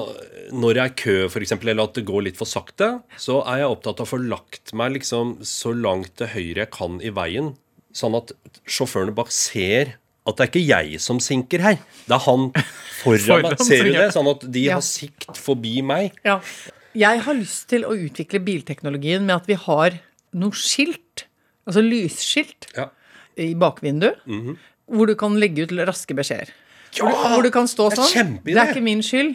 når 0.53 0.75
jeg 0.77 0.83
er 0.85 0.93
i 0.93 0.99
kø, 1.05 1.17
f.eks., 1.31 1.53
eller 1.63 1.85
at 1.87 1.95
det 1.99 2.05
går 2.09 2.27
litt 2.27 2.37
for 2.41 2.51
sakte, 2.51 2.89
så 3.17 3.39
er 3.47 3.63
jeg 3.63 3.71
opptatt 3.73 4.03
av 4.03 4.09
å 4.09 4.13
få 4.13 4.21
lagt 4.21 4.75
meg 4.77 4.97
liksom 4.99 5.39
så 5.47 5.73
langt 5.77 6.15
til 6.21 6.27
høyre 6.35 6.65
jeg 6.67 6.73
kan 6.75 6.99
i 7.01 7.13
veien, 7.15 7.55
sånn 7.95 8.17
at 8.19 8.35
sjåførene 8.67 9.15
bak 9.17 9.31
ser 9.33 9.97
at 10.27 10.37
det 10.39 10.45
er 10.45 10.51
ikke 10.53 10.67
jeg 10.69 11.01
som 11.03 11.19
sinker 11.23 11.63
her. 11.65 11.81
Det 12.07 12.15
er 12.15 12.23
han 12.29 12.51
foran 13.03 13.25
Foran 13.27 13.49
meg. 13.51 13.65
Ser 13.67 13.89
du 13.89 13.93
det? 13.97 14.07
Sånn 14.15 14.29
at 14.31 14.45
de 14.55 14.67
Ja. 14.69 14.77
har 14.79 14.85
sikt 14.87 15.35
forbi 15.41 15.81
meg. 15.83 16.13
Ja. 16.25 16.37
Jeg 16.95 17.23
har 17.25 17.35
lyst 17.35 17.67
til 17.73 17.83
å 17.89 17.95
utvikle 17.97 18.39
bilteknologien 18.45 19.25
med 19.27 19.35
at 19.41 19.47
vi 19.51 19.57
har 19.59 19.97
noe 20.37 20.55
skilt, 20.57 21.25
altså 21.67 21.83
lysskilt, 21.85 22.69
Ja. 22.77 22.87
i 23.41 23.55
bakvinduet, 23.59 24.21
hvor 24.93 25.09
du 25.11 25.15
kan 25.19 25.35
legge 25.41 25.65
ut 25.67 25.73
raske 25.89 26.15
beskjeder. 26.17 26.53
hvor, 26.99 27.09
du, 27.11 27.17
hvor 27.35 27.43
du 27.43 27.51
kan 27.55 27.67
stå 27.71 27.89
det 27.91 27.99
er 27.99 28.13
sånn. 28.13 28.39
Det 28.45 28.55
er 28.57 28.71
ikke 28.75 28.85
min 28.85 29.03
skyld. 29.05 29.35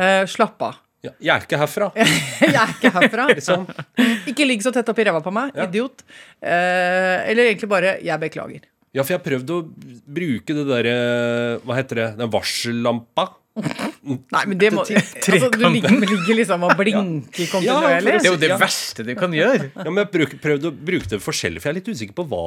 Uh, 0.00 0.24
slapp 0.30 0.62
av. 0.62 0.78
Ja, 1.00 1.14
jeg 1.16 1.32
er 1.32 1.44
ikke 1.46 1.58
herfra. 1.60 1.86
Jeg 1.96 2.56
er 2.60 2.72
ikke 2.74 2.90
herfra. 2.92 3.24
Liksom. 3.38 3.62
Ikke 4.28 4.44
ligg 4.44 4.60
så 4.64 4.72
tett 4.74 4.88
oppi 4.92 5.06
ræva 5.08 5.22
på 5.24 5.32
meg, 5.32 5.54
Ja. 5.56 5.64
idiot. 5.64 6.02
Eh, 6.44 7.30
eller 7.30 7.48
egentlig 7.48 7.68
bare 7.72 7.94
'jeg 8.04 8.20
beklager'. 8.20 8.66
Ja, 8.92 9.02
for 9.02 9.14
jeg 9.14 9.20
har 9.20 9.24
prøvd 9.24 9.50
å 9.54 9.58
bruke 10.10 10.50
det 10.52 10.64
derre 10.66 10.94
Hva 11.64 11.76
heter 11.78 11.94
det? 12.00 12.08
Den 12.18 12.30
varsellampa. 12.30 13.28
Nei, 13.50 14.42
men 14.46 14.58
det 14.60 14.68
må 14.72 14.84
altså, 14.84 15.48
Du 15.50 15.64
ligger, 15.74 15.90
ligger 15.98 16.36
liksom 16.38 16.62
og 16.68 16.72
blinker 16.78 17.48
kontinuerlig. 17.50 18.12
Det 18.22 18.28
er 18.28 18.28
jo 18.28 18.38
det 18.40 18.50
verste 18.60 19.04
du 19.06 19.10
kan 19.18 19.34
gjøre. 19.34 19.70
Ja, 19.74 19.86
men 19.88 20.00
jeg 20.04 20.08
har 20.22 20.36
prøvd 20.44 20.68
å 20.68 20.72
bruke 20.90 21.10
det 21.10 21.18
forskjellig, 21.24 21.62
for 21.62 21.70
jeg 21.70 21.74
er 21.74 21.78
litt 21.80 21.90
usikker 21.90 22.16
på 22.20 22.26
hva 22.30 22.44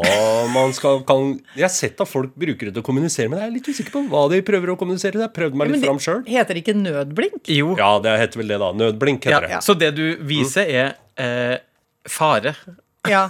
man 0.53 0.73
skal 0.75 1.03
kan, 1.07 1.33
Jeg 1.57 1.67
har 1.67 1.73
sett 1.73 1.99
at 2.03 2.09
folk 2.09 2.31
bruker 2.39 2.69
det 2.69 2.75
til 2.77 2.83
å 2.83 2.87
kommunisere, 2.87 3.29
men 3.31 3.43
jeg 3.43 3.51
er 3.51 3.55
litt 3.57 3.67
usikker 3.67 3.93
på 3.97 4.05
hva 4.13 4.23
de 4.31 4.39
prøver 4.47 4.73
å 4.73 4.77
kommunisere. 4.79 5.19
Jeg 5.19 5.27
har 5.27 5.35
prøvd 5.35 5.59
meg 5.59 5.73
litt 5.73 5.83
ja, 5.83 5.89
fram 5.91 6.01
sjøl. 6.03 6.23
Heter 6.29 6.55
det 6.55 6.63
ikke 6.63 6.77
nødblink? 6.79 7.41
Jo. 7.51 7.75
Ja, 7.79 7.91
det 8.03 8.15
heter 8.23 8.43
vel 8.43 8.55
det, 8.55 8.61
da. 8.63 8.71
Nødblink 8.83 9.27
Ja, 9.27 9.41
heter 9.41 9.57
det. 9.57 9.61
Så 9.67 9.77
det 9.77 9.91
du 9.99 10.05
viser, 10.23 10.71
er 10.71 10.95
eh, 11.19 11.59
fare. 12.09 12.55
Ja. 13.09 13.27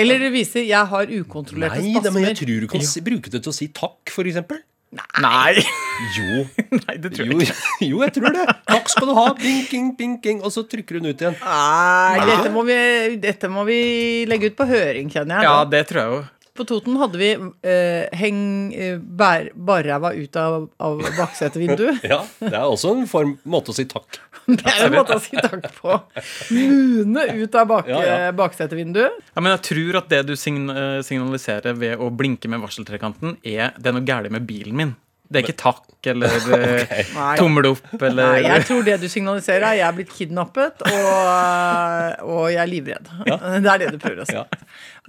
Eller 0.00 0.18
det 0.18 0.32
viser 0.32 0.64
'jeg 0.64 0.86
har 0.88 1.06
ukontrollerte 1.12 1.82
Nei, 1.84 2.00
det, 2.00 2.12
men 2.12 2.24
jeg 2.24 2.36
tror 2.40 2.60
du 2.64 2.68
kan 2.72 2.80
bruke 3.04 3.28
det 3.30 3.42
til 3.44 3.52
å 3.52 3.54
si 3.54 3.68
takk, 3.68 4.08
for 4.08 4.24
eksempel. 4.90 5.22
Nei! 5.22 5.62
Jo. 6.16 6.44
Nei, 6.86 6.96
det 6.98 7.12
tror 7.14 7.26
Jo, 7.28 7.38
jeg 7.38 7.48
ikke. 7.48 7.56
jo, 7.90 8.02
jeg 8.02 8.14
tror 8.16 8.34
det. 8.36 8.46
Takk 8.70 8.90
skal 8.90 9.10
du 9.10 9.14
ha. 9.18 9.26
Binking, 9.38 9.92
binking. 9.98 10.42
Og 10.42 10.52
så 10.54 10.64
trykker 10.66 10.98
hun 11.00 11.10
ut 11.12 11.22
igjen. 11.22 11.36
Nei, 11.44 12.26
dette 12.26 12.50
må, 12.54 12.64
vi, 12.68 12.80
dette 13.22 13.50
må 13.52 13.64
vi 13.68 13.80
legge 14.30 14.50
ut 14.50 14.58
på 14.58 14.66
høring, 14.70 15.10
kjenner 15.12 15.40
jeg. 15.40 15.48
Ja, 15.50 15.64
det 15.68 15.86
tror 15.90 16.02
jeg 16.02 16.14
jo. 16.14 16.20
På 16.60 16.64
Toten 16.68 16.98
hadde 17.00 17.16
vi 17.16 17.30
eh, 17.32 18.10
heng 18.20 18.40
eh, 18.76 18.98
bær, 19.00 19.46
barræva 19.56 20.10
ut 20.12 20.36
av, 20.36 20.66
av 20.76 21.00
baksetevinduet. 21.16 22.02
Ja, 22.10 22.18
Det 22.42 22.52
er 22.52 22.66
også 22.68 22.90
en 22.98 23.06
form, 23.08 23.30
måte 23.48 23.72
å 23.72 23.76
si 23.78 23.86
takk. 23.88 24.18
Det 24.50 24.60
er 24.68 24.86
en 24.90 24.96
måte 24.98 25.16
å 25.16 25.22
si 25.24 25.40
takk 25.40 25.70
på. 25.78 25.96
Mune 26.52 27.24
ut 27.40 27.56
av 27.56 27.68
bak, 27.70 27.88
Ja, 27.88 28.00
ja. 28.04 28.16
eh, 28.26 28.32
baksetevinduet. 28.36 29.20
Ja, 29.32 29.40
men 29.40 29.54
jeg 29.56 29.62
tror 29.70 30.00
at 30.02 30.10
det 30.12 30.20
du 30.28 30.34
sign 30.36 30.68
eh, 30.68 30.98
signaliserer 31.06 31.78
ved 31.80 31.96
å 32.02 32.10
blinke 32.12 32.50
med 32.52 32.60
varseltrekanten, 32.60 33.38
er 33.40 33.72
det 33.80 33.88
er 33.88 33.96
noe 33.96 34.04
galt 34.08 34.28
med 34.36 34.44
bilen 34.48 34.76
min. 34.76 34.92
Det 35.30 35.38
er 35.38 35.46
ikke 35.46 35.60
takk 35.62 35.86
eller 36.10 36.32
okay. 36.80 37.04
Nei. 37.14 37.34
tommel 37.38 37.66
opp 37.70 38.02
eller 38.02 38.32
Nei, 38.32 38.38
jeg 38.48 38.64
tror 38.66 38.86
det 38.86 38.96
du 39.02 39.06
signaliserer, 39.12 39.66
er 39.68 39.76
jeg 39.78 39.86
er 39.86 39.96
blitt 39.98 40.10
kidnappet, 40.16 40.80
og, 40.88 42.30
og 42.30 42.46
jeg 42.50 42.60
er 42.62 42.70
livredd. 42.70 43.10
Det 43.64 43.70
er 43.74 43.82
det 43.84 43.90
du 43.94 43.98
prøver 44.02 44.22
å 44.24 44.26
si. 44.28 44.34
Ja. 44.36 44.44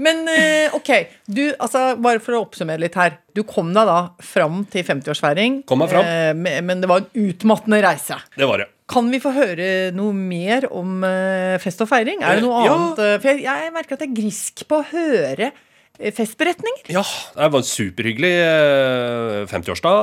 Men 0.04 0.22
eh, 0.32 0.74
ok, 0.78 0.92
du, 1.32 1.42
altså, 1.62 1.86
bare 2.02 2.22
for 2.24 2.38
å 2.38 2.44
oppsummere 2.46 2.82
litt 2.84 2.98
her. 3.00 3.18
Du 3.36 3.44
kom 3.48 3.72
deg 3.76 3.88
da 3.88 3.98
fram 4.26 4.62
til 4.72 4.84
50-årsfeiring, 4.88 5.62
Kom 5.70 5.82
meg 5.84 5.92
fram. 5.94 6.06
eh, 6.06 6.62
men 6.62 6.84
det 6.84 6.90
var 6.92 7.04
en 7.06 7.28
utmattende 7.32 7.82
reise. 7.86 8.18
Det 8.36 8.48
var 8.50 8.64
det. 8.66 8.70
Kan 8.92 9.08
vi 9.14 9.22
få 9.24 9.32
høre 9.32 9.68
noe 9.96 10.12
mer 10.18 10.68
om 10.76 11.00
eh, 11.08 11.56
fest 11.64 11.80
og 11.86 11.88
feiring? 11.92 12.20
Er 12.28 12.42
det 12.42 12.46
noe 12.46 12.66
Ja. 12.68 12.76
annet? 12.76 13.00
eh, 13.08 13.18
For 13.24 13.32
jeg, 13.32 13.46
jeg 13.48 13.74
merker 13.78 13.96
at 13.96 14.04
jeg 14.04 14.12
er 14.12 14.18
grisk 14.22 14.66
på 14.68 14.82
å 14.82 14.88
høre 14.92 15.48
eh, 15.54 15.68
festberetninger. 16.00 16.88
Ja, 16.90 17.04
det 17.36 17.52
var 17.54 17.62
en 17.62 17.68
superhyggelig 17.68 18.34
eh, 18.42 19.42
50-årsdag. 19.52 20.00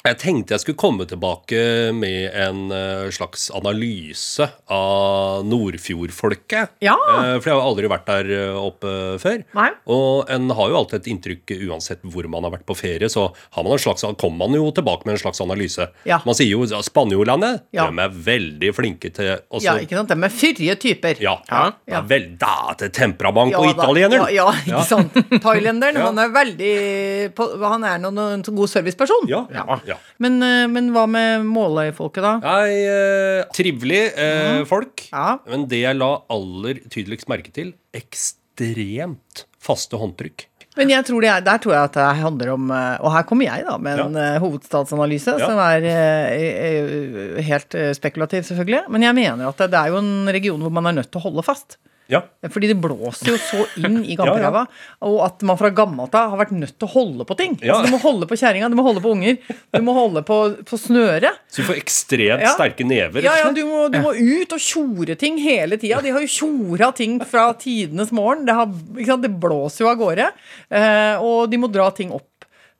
Jeg 0.00 0.16
tenkte 0.16 0.54
jeg 0.54 0.62
skulle 0.62 0.78
komme 0.80 1.04
tilbake 1.04 1.58
med 1.92 2.30
en 2.32 2.60
eh, 2.72 3.10
slags 3.12 3.50
analyse 3.52 4.46
av 4.72 5.42
Nordfjordfolket. 5.44 6.70
Ja. 6.80 6.94
Eh, 7.18 7.34
for 7.36 7.50
jeg 7.50 7.56
har 7.58 7.66
aldri 7.66 7.90
vært 7.92 8.06
der 8.08 8.30
eh, 8.32 8.56
oppe 8.56 8.92
før. 9.20 9.42
Nei. 9.58 9.66
Og 9.92 10.30
en 10.32 10.48
har 10.56 10.70
jo 10.72 10.78
alltid 10.78 11.02
et 11.02 11.10
inntrykk 11.12 11.52
uansett 11.68 12.00
hvor 12.08 12.24
man 12.32 12.46
har 12.48 12.54
vært 12.54 12.64
på 12.70 12.76
ferie, 12.80 13.10
så 13.12 13.26
har 13.58 13.66
man 13.66 13.76
en 13.76 13.82
slags, 13.82 14.06
kommer 14.22 14.46
man 14.48 14.56
jo 14.56 14.70
tilbake 14.72 15.04
med 15.04 15.18
en 15.18 15.20
slags 15.20 15.42
analyse. 15.44 15.90
Ja. 16.08 16.22
Man 16.24 16.38
sier 16.38 16.48
jo 16.54 16.64
spanjolene 16.80 17.52
Ja. 17.76 17.90
de 17.90 18.00
er 18.06 18.16
veldig 18.30 18.72
flinke 18.80 19.12
til 19.12 19.34
å 19.36 19.60
Ja, 19.60 19.76
ikke 19.84 20.00
sant? 20.00 20.08
De 20.14 20.16
er 20.30 20.32
fyrige 20.32 20.78
typer. 20.80 21.20
ja, 21.20 21.36
Ja. 21.50 21.66
det 21.84 21.98
er 22.00 22.08
vel, 22.08 22.26
da 22.40 22.72
det 22.80 22.92
temperament 22.96 23.52
på 23.52 23.66
Ja, 23.68 23.72
da. 23.76 23.84
italieneren. 23.84 24.32
Ja, 24.32 24.48
ja, 24.48 24.80
ikke 24.80 24.88
sant. 24.88 25.12
Thailenderen, 25.44 25.94
Ja. 26.00 26.08
han 26.08 26.18
er 26.24 26.32
veldig 26.32 27.34
på, 27.36 27.50
Han 27.68 27.84
er 27.84 27.98
noen, 27.98 28.18
en 28.40 28.42
god 28.56 28.68
serviceperson. 28.72 29.28
Ja, 29.28 29.44
Ja. 29.90 29.96
Men, 30.22 30.38
eh, 30.46 30.66
men 30.70 30.90
hva 30.94 31.06
med 31.10 31.46
Måløy-folket, 31.48 32.22
da? 32.24 32.34
Nei, 32.44 32.76
eh, 32.86 33.42
trivelig 33.56 34.02
eh, 34.14 34.62
folk. 34.70 35.06
Ja. 35.12 35.38
Men 35.50 35.66
det 35.70 35.82
jeg 35.84 35.98
la 35.98 36.12
aller 36.32 36.80
tydeligst 36.92 37.28
merke 37.32 37.52
til, 37.56 37.74
ekstremt 37.96 39.44
faste 39.60 39.98
håndtrykk. 40.00 40.46
Men 40.78 40.92
jeg 40.92 41.02
tror 41.08 41.24
det 41.24 41.30
er, 41.32 41.42
der 41.44 41.58
tror 41.60 41.74
jeg 41.74 41.88
at 41.88 41.96
det 41.98 42.04
handler 42.22 42.52
om 42.54 42.68
eh, 42.70 43.00
Og 43.02 43.10
her 43.12 43.24
kommer 43.26 43.48
jeg, 43.48 43.64
da, 43.66 43.74
med 43.82 43.98
en 44.04 44.14
ja. 44.16 44.38
hovedstadsanalyse, 44.40 45.34
Ja. 45.40 45.48
som 45.50 45.58
er 45.58 45.82
er, 45.90 46.36
eh, 46.38 47.40
helt 47.44 47.74
eh, 47.74 47.90
spekulativ, 47.96 48.46
selvfølgelig. 48.46 48.84
Men 48.88 49.02
jeg 49.08 49.18
mener 49.18 49.48
at 49.50 49.58
det, 49.58 49.72
det 49.74 49.80
er 49.80 49.90
jo 49.90 49.98
en 50.00 50.30
region 50.30 50.62
hvor 50.62 50.72
man 50.78 50.86
er 50.86 51.00
nødt 51.00 51.10
til 51.10 51.20
å 51.20 51.26
holde 51.26 51.44
fast. 51.46 51.76
Ja. 52.10 52.20
Fordi 52.50 52.68
det 52.72 52.76
blåser 52.82 53.30
jo 53.32 53.36
så 53.40 53.64
inn 53.80 54.00
i 54.04 54.16
Ja, 54.20 54.34
ja. 54.42 54.62
Og 55.06 55.18
at 55.24 55.42
man 55.46 55.58
fra 55.60 55.70
gammelt 55.74 56.14
av 56.18 56.32
har 56.34 56.40
vært 56.42 56.52
nødt 56.56 56.74
til 56.76 56.88
å 56.88 56.92
holde 56.92 57.26
på 57.28 57.36
ting. 57.38 57.54
Ja. 57.62 57.76
Altså, 57.76 57.86
du 57.88 57.94
må 57.94 58.00
holde 58.02 58.28
på 58.30 58.38
kjerringa, 58.40 58.68
du 58.72 58.76
må 58.78 58.84
holde 58.86 59.02
på 59.04 59.12
unger, 59.14 59.38
du 59.76 59.80
må 59.86 59.94
holde 59.96 60.22
på, 60.26 60.38
på 60.68 60.78
snøret. 60.80 61.38
Så 61.50 61.62
du 61.62 61.68
får 61.70 61.80
ekstremt 61.80 62.46
sterke 62.56 62.86
never. 62.88 63.24
Ja, 63.24 63.36
ja, 63.44 63.50
du 63.54 63.62
må, 63.68 63.84
du 63.92 64.00
må 64.04 64.12
ut 64.18 64.56
og 64.56 64.62
tjore 64.64 65.16
ting 65.20 65.38
hele 65.42 65.78
tida. 65.80 66.00
De 66.04 66.12
har 66.14 66.24
jo 66.26 66.30
tjora 66.30 66.90
ting 66.96 67.18
fra 67.26 67.48
tidenes 67.60 68.10
morgen. 68.16 68.44
Det, 68.48 68.56
har, 68.58 69.20
det 69.22 69.32
blåser 69.42 69.86
jo 69.86 69.92
av 69.92 70.00
gårde. 70.00 70.30
Eh, 70.70 71.22
og 71.22 71.46
de 71.52 71.60
må 71.62 71.70
dra 71.72 71.88
ting 71.96 72.10
opp 72.16 72.26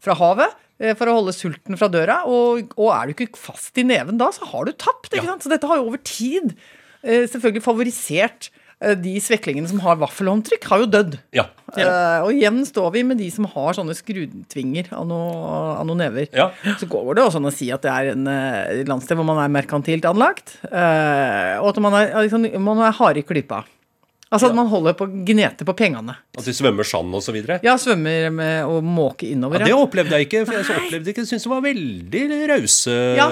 fra 0.00 0.14
havet 0.16 0.54
eh, 0.80 0.94
for 0.98 1.10
å 1.10 1.16
holde 1.20 1.34
sulten 1.36 1.76
fra 1.80 1.88
døra. 1.92 2.22
Og, 2.30 2.70
og 2.80 2.90
er 2.96 3.08
du 3.10 3.14
ikke 3.16 3.38
fast 3.38 3.78
i 3.80 3.84
neven 3.86 4.18
da, 4.20 4.30
så 4.34 4.48
har 4.52 4.68
du 4.68 4.72
tapt. 4.74 5.10
ikke 5.12 5.22
Ja. 5.24 5.32
sant? 5.34 5.44
Så 5.46 5.52
dette 5.52 5.68
har 5.70 5.80
jo 5.80 5.88
over 5.90 6.00
tid 6.04 6.54
eh, 7.02 7.26
selvfølgelig 7.30 7.64
favorisert 7.66 8.50
de 8.80 9.12
sveklingene 9.20 9.68
som 9.68 9.80
har 9.84 9.98
vaffelhåndtrykk, 10.00 10.64
har 10.70 10.80
jo 10.80 10.86
dødd. 10.88 11.16
Ja. 11.36 11.44
Uh, 11.70 12.24
og 12.24 12.30
igjen 12.32 12.62
står 12.66 12.88
vi 12.94 13.02
med 13.06 13.20
de 13.20 13.28
som 13.32 13.46
har 13.52 13.76
sånne 13.76 13.94
skrutvinger 13.94 14.88
av 14.96 15.04
noen 15.10 15.90
noe 15.90 15.98
never. 16.00 16.30
Ja. 16.34 16.48
Så 16.80 16.88
går 16.90 17.12
det 17.18 17.26
også 17.26 17.42
an 17.42 17.50
å 17.50 17.54
si 17.54 17.68
at 17.74 17.84
det 17.84 17.92
er 17.92 18.14
en 18.14 18.24
uh, 18.24 18.80
landsdel 18.88 19.20
hvor 19.20 19.28
man 19.28 19.42
er 19.42 19.52
merkantilt 19.52 20.08
anlagt. 20.08 20.56
Uh, 20.64 21.60
og 21.60 21.74
at 21.74 21.82
man 21.84 21.98
er, 22.00 22.16
liksom, 22.24 22.48
man 22.64 22.80
er 22.86 22.96
hard 22.96 23.20
i 23.20 23.26
klypa. 23.26 23.62
Altså 24.30 24.46
at 24.46 24.54
man 24.54 24.68
holder 24.70 24.94
på 24.94 25.08
gnete 25.26 25.66
på 25.66 25.74
pengene. 25.74 26.14
At 26.38 26.46
de 26.46 26.52
svømmer 26.54 26.86
sand 26.86 27.16
videre. 27.34 27.56
Ja, 27.66 27.74
svømmer 27.82 28.28
med 28.30 28.68
å 28.70 28.76
måke 28.78 29.26
innover. 29.26 29.64
Ja, 29.64 29.72
det 29.72 29.74
opplevde 29.74 30.14
jeg 30.20 30.28
ikke. 30.28 30.44
For 30.46 30.54
jeg 30.54 30.68
så 30.68 30.76
opplevde 30.78 31.10
ikke, 31.10 31.24
syntes 31.26 31.48
det 31.48 31.50
var 31.50 31.64
veldig 31.64 32.22
rause. 32.52 32.94
Ja. 33.18 33.26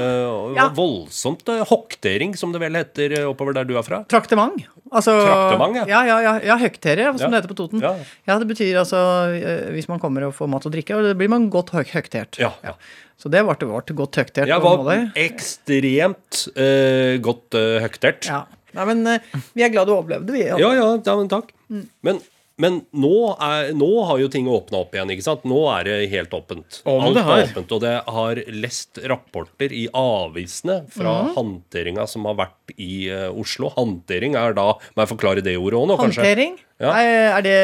Ja. 0.59 0.67
Voldsomt 0.75 1.47
eh, 1.55 1.63
hoktering, 1.71 2.35
som 2.41 2.51
det 2.55 2.65
vel 2.65 2.81
heter 2.81 3.15
eh, 3.21 3.29
oppover 3.31 3.55
der 3.61 3.69
du 3.69 3.77
er 3.79 3.87
fra. 3.87 4.03
Traktement. 4.11 4.59
Altså, 4.91 5.15
Traktement, 5.23 5.79
ja. 5.85 5.87
ja. 5.87 6.03
Ja, 6.09 6.19
ja, 6.25 6.35
ja, 6.51 6.59
høktere, 6.65 7.13
som 7.15 7.29
Ja. 7.29 7.31
det 7.31 7.43
heter 7.45 7.55
på 7.55 7.61
Toten. 7.63 7.85
Ja. 7.85 7.95
Ja. 8.27 8.41
Det 8.43 8.51
betyr 8.51 8.83
altså 8.83 8.99
eh, 9.39 9.69
hvis 9.77 9.87
man 9.87 10.03
kommer 10.03 10.27
og 10.27 10.35
får 10.35 10.51
mat 10.51 10.67
og 10.67 10.75
drikke, 10.75 10.99
og 10.99 11.07
det 11.07 11.15
blir 11.21 11.31
man 11.31 11.47
godt 11.53 11.77
høk 11.79 11.95
høktert. 11.95 12.43
Ja, 12.43 12.57
ja. 12.67 12.75
Så 13.19 13.31
det 13.31 13.47
ble 13.47 13.71
vårt 13.71 13.91
godt 13.99 14.19
høktert. 14.19 14.47
Jeg 14.51 14.63
var 14.63 15.11
ekstremt 15.19 16.45
uh, 16.55 17.19
godt 17.19 17.57
uh, 17.59 17.79
høktert. 17.83 18.29
Ja. 18.31 18.45
Nei, 18.77 18.89
men 18.91 19.07
eh, 19.15 19.37
vi 19.57 19.65
er 19.65 19.71
glad 19.73 19.89
du 19.89 19.95
overlevde, 19.95 20.35
vi. 20.35 20.43
Ja, 20.49 20.59
ja, 20.59 20.91
ja 20.97 21.15
men 21.17 21.31
takk. 21.31 21.55
Mm. 21.71 21.87
Men 22.07 22.27
Men 22.59 22.81
nå, 22.91 23.37
er, 23.39 23.69
nå 23.79 23.87
har 24.09 24.19
jo 24.19 24.27
ting 24.35 24.49
åpna 24.51 24.81
opp 24.81 24.97
igjen. 24.97 25.13
ikke 25.15 25.23
sant? 25.23 25.45
Nå 25.47 25.61
er 25.71 25.85
det 25.87 25.99
helt 26.11 26.33
åpent. 26.35 26.81
Om 26.91 27.05
Alt 27.07 27.15
det 27.15 27.23
har. 27.29 27.39
er 27.39 27.53
åpent, 27.53 27.75
Og 27.77 27.83
det 27.85 27.93
har 28.17 28.41
lest 28.51 28.99
rapporter 29.13 29.71
i 29.71 29.85
avisene 29.95 30.81
fra 30.91 31.13
mm. 31.29 31.31
håndteringa 31.37 32.09
som 32.11 32.27
har 32.27 32.35
vært 32.41 32.75
i 32.75 33.07
uh, 33.15 33.31
Oslo. 33.31 33.71
Håndtering 33.77 34.35
er 34.35 34.59
da 34.59 34.73
Må 34.75 35.05
jeg 35.05 35.13
forklare 35.13 35.45
det 35.47 35.55
ordet 35.55 35.79
òg 35.79 35.87
nå, 35.87 36.01
kanskje? 36.03 36.25
Håndtering? 36.25 36.59
Ja. 36.83 36.97
Er, 36.99 37.47
det 37.47 37.57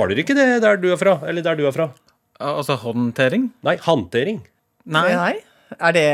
Har 0.00 0.10
dere 0.10 0.26
ikke 0.26 0.34
det 0.34 0.48
der 0.66 0.82
du 0.82 0.90
er 0.90 0.98
fra? 0.98 1.20
Eller 1.22 1.46
der 1.46 1.54
du 1.54 1.68
er 1.70 1.78
fra? 1.78 1.92
Altså 2.42 2.74
håndtering? 2.82 3.52
Nei, 3.64 3.78
håndtering. 3.86 4.42
Nei. 4.82 5.08
Nei. 5.14 5.34
Er 5.78 5.94
det 5.94 6.06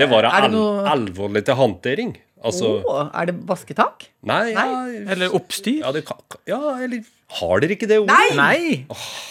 Det 0.00 0.08
var 0.10 0.28
noe 0.52 0.88
alvorlig 0.88 1.44
til 1.46 1.56
håndtering. 1.56 2.16
Altså 2.44 2.68
oh, 2.88 3.10
Er 3.12 3.26
det 3.28 3.34
vasketak? 3.48 4.06
Nei, 4.24 4.52
ja, 4.54 4.64
Eller 5.12 5.34
oppstyr? 5.36 5.82
ja, 5.82 5.90
det 5.92 6.04
ja, 6.48 6.60
eller 6.80 7.02
Har 7.40 7.60
dere 7.60 7.76
ikke 7.76 7.88
det 7.90 7.98
ordet? 8.00 8.16
Nei! 8.16 8.30
Nei! 8.38 8.86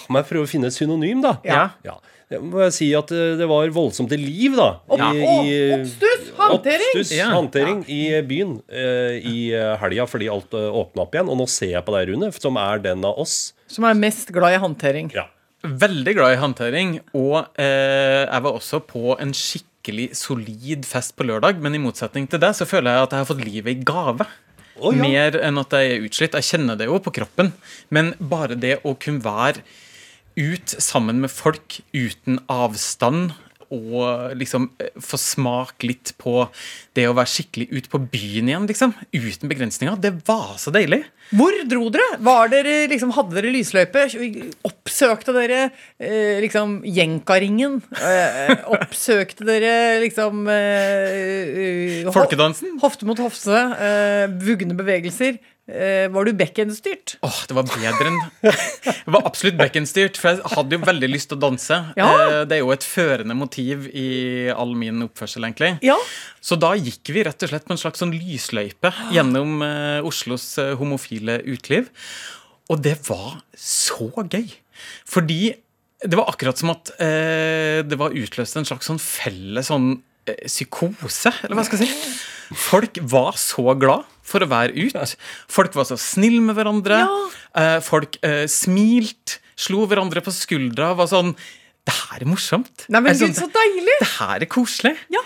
Må 0.09 0.21
jeg 0.21 0.27
prøve 0.29 0.45
å 0.45 0.51
finne 0.51 0.69
et 0.69 0.75
synonym, 0.77 1.23
da? 1.25 1.37
Ja. 1.47 1.63
Ja. 1.85 1.95
Jeg 2.29 2.43
må 2.45 2.59
jeg 2.61 2.73
si 2.75 2.87
at 2.93 3.09
eh, 3.15 3.31
det 3.39 3.47
var 3.49 3.71
voldsomt 3.73 4.11
til 4.13 4.21
liv, 4.21 4.53
da. 4.59 4.67
Opp, 4.85 5.01
i- 5.01 5.23
i- 5.49 5.71
oppstuss! 5.79 6.27
Håndtering! 6.37 6.91
Oppstuss, 6.93 7.13
Ja. 7.17 7.31
håndtering 7.33 7.79
i 7.89 8.01
byen 8.29 8.51
uh, 8.69 9.15
i 9.17 9.49
eh, 9.57 9.71
helga 9.81 10.05
fordi 10.07 10.29
alt 10.29 10.53
uh, 10.53 10.67
åpna 10.83 11.07
opp 11.07 11.17
igjen. 11.17 11.31
Og 11.33 11.39
nå 11.41 11.47
ser 11.49 11.73
jeg 11.73 11.85
på 11.87 11.95
deg, 11.97 12.11
Rune, 12.13 12.29
som 12.37 12.61
er 12.61 12.83
den 12.85 13.01
av 13.09 13.17
oss. 13.25 13.39
Som 13.67 13.89
er 13.89 13.97
mest 13.97 14.29
glad 14.35 14.53
i 14.53 14.61
håndtering. 14.61 15.09
Ja. 15.17 15.25
Veldig 15.65 16.13
glad 16.15 16.35
i 16.37 16.39
håndtering. 16.39 16.93
Og 17.17 17.41
eh, 17.59 18.29
jeg 18.29 18.45
var 18.45 18.53
også 18.61 18.79
på 18.87 19.17
en 19.17 19.33
skikkelig 19.33 19.65
solid 20.13 20.85
fest 20.85 21.15
på 21.15 21.25
lørdag, 21.25 21.59
men 21.61 21.75
i 21.75 21.81
motsetning 21.81 22.27
til 22.29 22.39
det 22.39 22.55
så 22.57 22.67
føler 22.67 22.91
jeg 22.91 23.07
at 23.07 23.11
jeg 23.11 23.23
har 23.23 23.29
fått 23.29 23.45
livet 23.45 23.71
i 23.73 23.83
gave. 23.83 24.27
Oh, 24.79 24.95
ja. 24.95 25.01
Mer 25.01 25.39
enn 25.43 25.59
at 25.59 25.73
jeg 25.75 25.91
er 25.91 26.07
utslitt. 26.07 26.35
Jeg 26.37 26.47
kjenner 26.47 26.77
det 26.79 26.87
jo 26.87 26.99
på 27.03 27.11
kroppen. 27.11 27.53
Men 27.89 28.13
bare 28.19 28.55
det 28.55 28.79
å 28.87 28.95
kunne 28.99 29.23
være 29.23 29.63
ut 30.39 30.75
sammen 30.79 31.19
med 31.19 31.31
folk 31.33 31.81
uten 31.91 32.39
avstand 32.51 33.33
og 33.73 34.35
liksom 34.39 34.69
eh, 34.81 34.91
få 35.03 35.19
smake 35.21 35.87
litt 35.89 36.13
på 36.21 36.43
det 36.97 37.05
å 37.09 37.15
være 37.17 37.31
skikkelig 37.31 37.67
ut 37.71 37.89
på 37.91 38.01
byen 38.11 38.49
igjen, 38.49 38.67
liksom. 38.69 38.93
Uten 39.13 39.51
begrensninger. 39.51 39.99
Det 40.01 40.13
var 40.27 40.55
så 40.61 40.73
deilig. 40.73 41.03
Hvor 41.29 41.53
dro 41.69 41.91
dere? 41.93 42.17
Var 42.25 42.49
dere 42.49 42.75
liksom, 42.89 43.11
Hadde 43.13 43.37
dere 43.37 43.51
lysløype? 43.53 44.07
Oppsøkte 44.65 45.35
dere 45.35 45.59
eh, 46.01 46.39
liksom 46.41 46.79
Jenkaringen? 46.89 47.77
Eh, 47.93 48.55
oppsøkte 48.73 49.45
dere 49.45 49.99
liksom 50.01 50.49
eh, 50.49 52.01
eh, 52.01 52.11
Folkedansen? 52.15 52.79
Hofte 52.81 53.05
mot 53.09 53.21
hofte. 53.21 53.61
Eh, 53.77 54.25
vugne 54.41 54.77
bevegelser. 54.79 55.37
Eh, 55.69 56.07
var 56.09 56.25
du 56.25 56.31
bekkenstyrt? 56.33 57.17
Åh, 57.21 57.29
Åh, 57.29 57.39
det 57.47 57.55
var 57.57 57.67
bedre 57.69 58.09
enn 58.09 58.17
Det 58.41 59.13
var 59.13 59.25
absolutt 59.27 59.57
Becken-styrt, 59.59 60.17
for 60.17 60.31
jeg 60.33 60.51
hadde 60.55 60.77
jo 60.77 60.79
veldig 60.87 61.09
lyst 61.11 61.29
til 61.29 61.37
å 61.37 61.41
danse. 61.43 61.77
Ja. 61.99 62.07
Eh, 62.09 62.39
Det 62.49 62.57
er 62.57 62.63
jo 62.63 62.71
et 62.73 62.85
førende 62.87 63.35
motiv 63.37 63.85
i 63.93 64.49
all 64.49 64.73
min 64.79 65.03
oppførsel, 65.05 65.45
egentlig. 65.45 65.75
Ja. 65.85 65.97
Så 66.41 66.57
da 66.59 66.71
gikk 66.79 67.11
vi 67.13 67.23
rett 67.27 67.45
og 67.45 67.51
slett 67.53 67.67
på 67.69 67.75
en 67.75 67.81
slags 67.81 68.01
sånn 68.01 68.15
lysløype 68.17 68.91
gjennom 69.13 69.61
eh, 69.65 70.01
Oslos 70.09 70.47
homofile 70.79 71.39
uteliv. 71.45 71.91
Og 72.69 72.81
det 72.85 72.97
var 73.07 73.39
så 73.57 74.09
gøy. 74.25 74.47
Fordi 75.09 75.41
det 76.01 76.15
var 76.17 76.29
akkurat 76.31 76.57
som 76.57 76.69
at 76.71 76.93
det 76.97 77.97
var 77.99 78.13
utløst 78.15 78.55
en 78.55 78.63
slags 78.67 78.87
sånn 78.87 79.01
felles 79.03 79.67
sånn 79.67 79.97
psykose, 80.45 81.33
eller 81.43 81.57
hva 81.57 81.65
skal 81.67 81.81
jeg 81.83 81.89
si. 81.91 82.13
Folk 82.69 82.97
var 83.11 83.35
så 83.41 83.73
glad 83.77 84.05
for 84.29 84.45
å 84.45 84.49
være 84.51 84.75
ute. 84.77 85.05
Folk 85.51 85.75
var 85.77 85.87
så 85.89 85.97
snille 85.99 86.41
med 86.45 86.57
hverandre. 86.59 87.01
Eh, 87.57 87.77
folk 87.85 88.19
eh, 88.25 88.45
smilte, 88.51 89.39
slo 89.59 89.83
hverandre 89.89 90.23
på 90.23 90.31
skuldra. 90.35 90.93
Var 90.99 91.09
sånn 91.11 91.33
Det 91.89 91.95
her 91.95 92.21
er 92.23 92.29
morsomt. 92.29 92.85
Nei, 92.91 93.01
men 93.01 93.15
Er 93.15 93.19
gud, 93.25 93.35
så 93.37 93.47
deilig! 93.51 93.95
det 94.03 94.11
her 94.19 94.45
er 94.45 94.49
koselig. 94.51 94.95
Ja. 95.13 95.23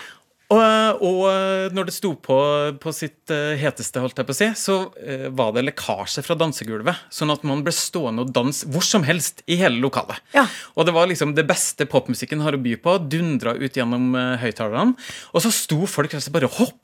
Og, 0.52 1.00
og 1.00 1.72
når 1.74 1.88
det 1.88 1.94
sto 1.96 2.12
på 2.20 2.36
på 2.80 2.92
sitt 2.94 3.32
eh, 3.32 3.56
heteste, 3.60 4.00
holdt 4.02 4.20
jeg 4.20 4.28
på 4.28 4.34
å 4.34 4.36
si, 4.36 4.50
så 4.58 4.76
eh, 5.00 5.26
var 5.34 5.54
det 5.56 5.64
lekkasje 5.64 6.24
fra 6.26 6.36
dansegulvet. 6.38 7.06
Sånn 7.14 7.32
at 7.32 7.46
man 7.48 7.64
ble 7.64 7.72
stående 7.74 8.26
og 8.26 8.32
danse 8.36 8.68
hvor 8.68 8.84
som 8.84 9.06
helst 9.08 9.44
i 9.48 9.58
hele 9.60 9.80
lokalet. 9.82 10.20
Ja. 10.36 10.46
Og 10.76 10.88
det 10.88 10.94
var 10.96 11.08
liksom 11.10 11.34
det 11.38 11.46
beste 11.48 11.88
popmusikken 11.90 12.44
har 12.44 12.56
å 12.56 12.62
by 12.62 12.76
på. 12.84 12.98
Dundra 13.08 13.56
ut 13.56 13.76
gjennom 13.78 14.12
uh, 14.16 14.34
høyttalerne. 14.42 14.96
Og 15.32 15.44
så 15.44 15.52
sto 15.54 15.84
folk 15.90 16.12
rett 16.12 16.20
og 16.20 16.26
slett 16.26 16.36
bare 16.36 16.50
og 16.50 16.58
hoppa. 16.60 16.80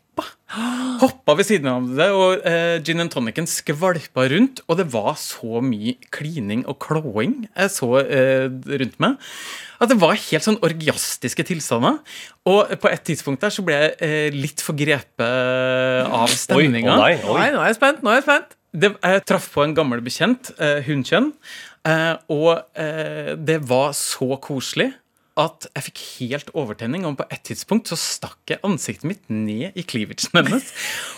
Hoppa 1.00 1.36
ved 1.38 1.46
siden 1.48 1.68
av 1.70 1.86
det, 1.96 2.08
og 2.12 2.42
eh, 2.48 2.76
gin 2.84 3.00
and 3.00 3.12
tonicen 3.12 3.48
skvalpa 3.48 4.26
rundt. 4.32 4.64
Og 4.68 4.80
det 4.80 4.88
var 4.92 5.14
så 5.20 5.62
mye 5.64 5.96
klining 6.12 6.66
og 6.68 6.80
klåing 6.82 7.44
jeg 7.46 7.72
så 7.76 7.92
eh, 8.02 8.48
rundt 8.50 8.98
meg. 9.02 9.20
At 9.80 9.88
det 9.88 9.96
var 10.00 10.12
helt 10.12 10.44
sånn 10.44 10.58
orgiastiske 10.66 11.44
tilstander. 11.48 11.98
Og 12.50 12.68
på 12.82 12.90
et 12.92 13.04
tidspunkt 13.08 13.40
der 13.40 13.52
så 13.54 13.64
ble 13.64 13.78
jeg 13.78 13.94
eh, 14.04 14.34
litt 14.36 14.60
forgrepet 14.60 15.24
av 16.04 16.26
Oi, 16.26 16.28
å 16.28 16.36
stemninga. 16.36 16.96
nei, 17.00 17.14
oi. 17.24 17.36
Nei, 17.40 17.50
nå 17.54 17.62
er 17.64 17.70
jeg 17.72 17.78
spent. 17.80 18.02
nå 18.04 18.12
er 18.12 18.20
jeg 18.20 18.26
spent 18.28 18.56
Det, 18.76 18.90
jeg 19.02 19.22
traff 19.26 19.48
på 19.54 19.64
en 19.64 19.72
gammel 19.74 20.02
bekjent, 20.04 20.52
eh, 20.62 20.82
hunnkjønn, 20.86 21.32
eh, 21.88 22.12
og 22.30 22.60
eh, 22.78 23.32
det 23.40 23.56
var 23.66 23.94
så 23.98 24.36
koselig 24.44 24.92
at 25.40 25.64
jeg 25.72 25.86
fikk 25.88 26.00
helt 26.20 26.50
overtenning, 26.58 27.06
og 27.08 27.16
på 27.16 27.24
et 27.32 27.40
tidspunkt 27.48 27.88
så 27.88 27.96
stakk 27.96 28.52
jeg 28.52 28.60
ansiktet 28.66 29.06
mitt 29.08 29.22
ned 29.32 29.72
i 29.78 29.84
cleavagen 29.88 30.34
hennes 30.36 30.66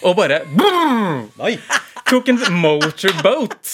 og 0.06 0.14
bare 0.20 0.42
Nei. 1.40 1.56
tok 2.06 2.30
en 2.30 2.38
motorboat 2.62 3.72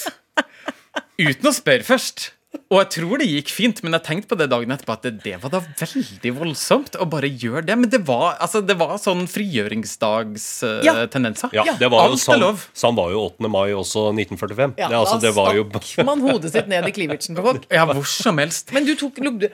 uten 1.18 1.50
å 1.50 1.52
spørre 1.52 1.84
først. 1.84 2.30
Og 2.72 2.78
jeg 2.80 2.88
tror 2.94 3.20
det 3.20 3.26
gikk 3.28 3.50
fint, 3.52 3.82
men 3.84 3.92
jeg 3.96 4.04
tenkte 4.06 4.28
på 4.30 4.36
det 4.40 4.46
dagen 4.48 4.70
etterpå 4.72 4.92
at 4.94 5.02
det, 5.04 5.10
det 5.20 5.34
var 5.42 5.50
da 5.52 5.58
veldig 5.60 6.30
voldsomt 6.36 6.94
å 6.96 7.04
bare 7.08 7.28
gjøre 7.28 7.60
det. 7.68 7.74
Men 7.76 7.90
det 7.92 8.00
var, 8.08 8.38
altså, 8.40 8.62
det 8.64 8.76
var 8.80 8.96
sånn 9.00 9.20
Ja. 9.26 9.32
frigjøringsdagstendenser. 9.34 11.50
Ja, 11.56 11.64
det 11.76 11.88
var 11.92 12.08
jo 12.08 12.14
er 12.16 12.20
sånn, 12.22 12.40
lov. 12.40 12.64
sånn 12.76 12.96
var 12.96 13.10
jo 13.12 13.20
8. 13.26 13.48
mai 13.52 13.68
også 13.76 14.06
1945. 14.16 14.74
Ja, 14.80 14.88
det, 14.88 14.96
altså, 14.96 15.18
da 15.20 15.28
det 15.28 15.34
var 15.36 15.52
jo 15.56 15.62
man 16.08 16.20
hodet 16.24 16.52
sitt 16.54 16.68
ned 16.72 16.88
i 16.88 16.92
Klivertsen 16.96 17.36
på 17.36 17.42
folk. 17.50 17.62
Ja, 17.72 17.84
hvor 17.88 18.04
som 18.08 18.38
helst. 18.40 18.72
Men 18.72 18.88
du 18.88 18.94
tok, 18.96 19.20
du, 19.20 19.48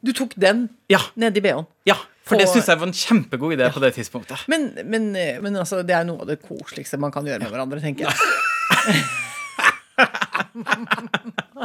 du 0.00 0.12
tok 0.16 0.32
den 0.40 0.68
Ja, 0.88 1.00
ned 1.20 1.36
i 1.36 1.40
bh-en. 1.44 1.66
ja 1.84 1.96
for 2.26 2.34
det 2.40 2.48
syns 2.50 2.66
jeg 2.66 2.74
var 2.80 2.88
en 2.88 2.96
kjempegod 2.96 3.52
idé 3.54 3.68
på 3.70 3.78
det 3.84 3.92
tidspunktet. 3.94 4.48
Men, 4.50 4.72
men, 4.90 5.12
men 5.14 5.54
altså, 5.60 5.78
det 5.86 5.94
er 5.94 6.02
noe 6.08 6.24
av 6.24 6.28
det 6.32 6.40
koseligste 6.42 6.98
man 6.98 7.12
kan 7.14 7.22
gjøre 7.28 7.38
med 7.44 7.52
hverandre, 7.54 7.78
tenker 7.78 8.02
jeg. 8.08 8.16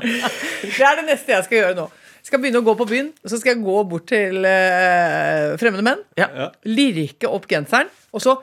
det 0.77 0.85
er 0.87 1.01
det 1.01 1.07
neste 1.09 1.35
jeg 1.35 1.47
skal 1.47 1.59
gjøre 1.61 1.77
nå. 1.77 1.87
Skal 2.21 2.41
begynne 2.41 2.61
å 2.61 2.65
gå 2.65 2.75
på 2.77 2.85
byen, 2.89 3.09
så 3.25 3.39
skal 3.41 3.55
jeg 3.55 3.63
gå 3.65 3.77
bort 3.89 4.05
til 4.11 4.45
eh, 4.45 5.53
fremmede 5.61 5.85
menn. 5.85 6.03
Ja. 6.19 6.51
Lirke 6.69 7.29
opp 7.31 7.47
genseren, 7.49 7.89
og 8.13 8.23
så 8.23 8.37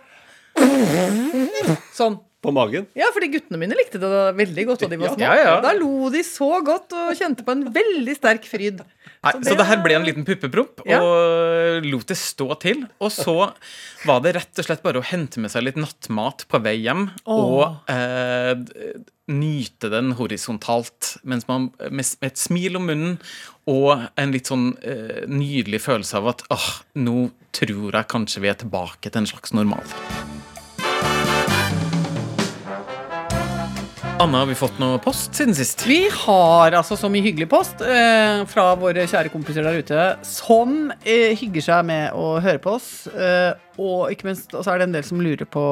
Sånn. 1.94 2.16
På 2.44 2.52
magen. 2.54 2.84
Ja, 2.94 3.08
fordi 3.14 3.32
guttene 3.32 3.58
mine 3.58 3.74
likte 3.74 3.98
det 3.98 4.08
veldig 4.38 4.64
godt 4.68 4.84
da 4.84 4.88
de 4.92 4.98
var 5.00 5.14
små. 5.16 5.24
Ja, 5.24 5.34
ja. 5.40 5.54
Da 5.64 5.72
lo 5.74 6.06
de 6.14 6.20
så 6.26 6.50
godt 6.62 6.94
og 6.94 7.10
kjente 7.18 7.42
på 7.46 7.54
en 7.56 7.64
veldig 7.74 8.14
sterk 8.14 8.46
fryd. 8.46 8.84
Nei, 9.18 9.32
så 9.42 9.56
det 9.58 9.66
her 9.66 9.80
ble 9.82 9.96
en 9.98 10.06
liten 10.06 10.22
puppepromp, 10.28 10.84
Ja. 10.86 11.00
og 11.02 11.82
lot 11.90 12.06
det 12.06 12.16
stå 12.20 12.46
til. 12.62 12.84
Og 13.02 13.10
så 13.10 13.34
var 14.06 14.22
det 14.22 14.36
rett 14.36 14.62
og 14.62 14.68
slett 14.68 14.84
bare 14.86 15.02
å 15.02 15.06
hente 15.08 15.42
med 15.42 15.50
seg 15.50 15.66
litt 15.66 15.80
nattmat 15.80 16.46
på 16.46 16.60
vei 16.62 16.76
hjem, 16.84 17.08
og 17.26 17.80
eh, 17.90 18.54
nyte 19.28 19.90
den 19.90 20.14
horisontalt 20.16 21.16
mens 21.26 21.48
man, 21.50 21.72
med, 21.90 22.06
med 22.22 22.30
et 22.30 22.38
smil 22.40 22.78
om 22.78 22.86
munnen 22.88 23.18
og 23.68 24.06
en 24.16 24.32
litt 24.32 24.46
sånn 24.48 24.70
eh, 24.80 25.24
nydelig 25.26 25.82
følelse 25.84 26.22
av 26.22 26.30
at 26.36 26.46
åh, 26.54 26.70
nå 27.02 27.32
tror 27.52 27.90
jeg 27.98 28.08
kanskje 28.14 28.46
vi 28.46 28.52
er 28.54 28.62
tilbake 28.62 29.10
til 29.10 29.24
en 29.24 29.32
slags 29.34 29.52
normal. 29.58 29.98
Anna, 34.20 34.38
har 34.38 34.48
vi 34.50 34.54
fått 34.58 34.80
noe 34.82 34.96
post 34.98 35.36
siden 35.38 35.54
sist? 35.54 35.84
Vi 35.86 36.08
har 36.10 36.74
altså 36.74 36.96
så 36.98 37.06
mye 37.12 37.22
hyggelig 37.22 37.46
post 37.52 37.84
eh, 37.86 38.40
fra 38.50 38.64
våre 38.80 39.04
kjære 39.06 39.30
kompiser 39.30 39.62
der 39.62 39.78
ute 39.78 40.06
som 40.26 40.88
eh, 41.06 41.36
hygger 41.38 41.62
seg 41.62 41.86
med 41.86 42.16
å 42.18 42.32
høre 42.42 42.58
på 42.64 42.72
oss. 42.80 42.88
Eh, 43.14 43.52
og 43.78 44.10
ikke 44.10 44.26
minst 44.26 44.50
så 44.50 44.64
er 44.72 44.80
det 44.80 44.88
en 44.88 44.96
del 44.96 45.06
som 45.06 45.22
lurer 45.22 45.46
på 45.46 45.62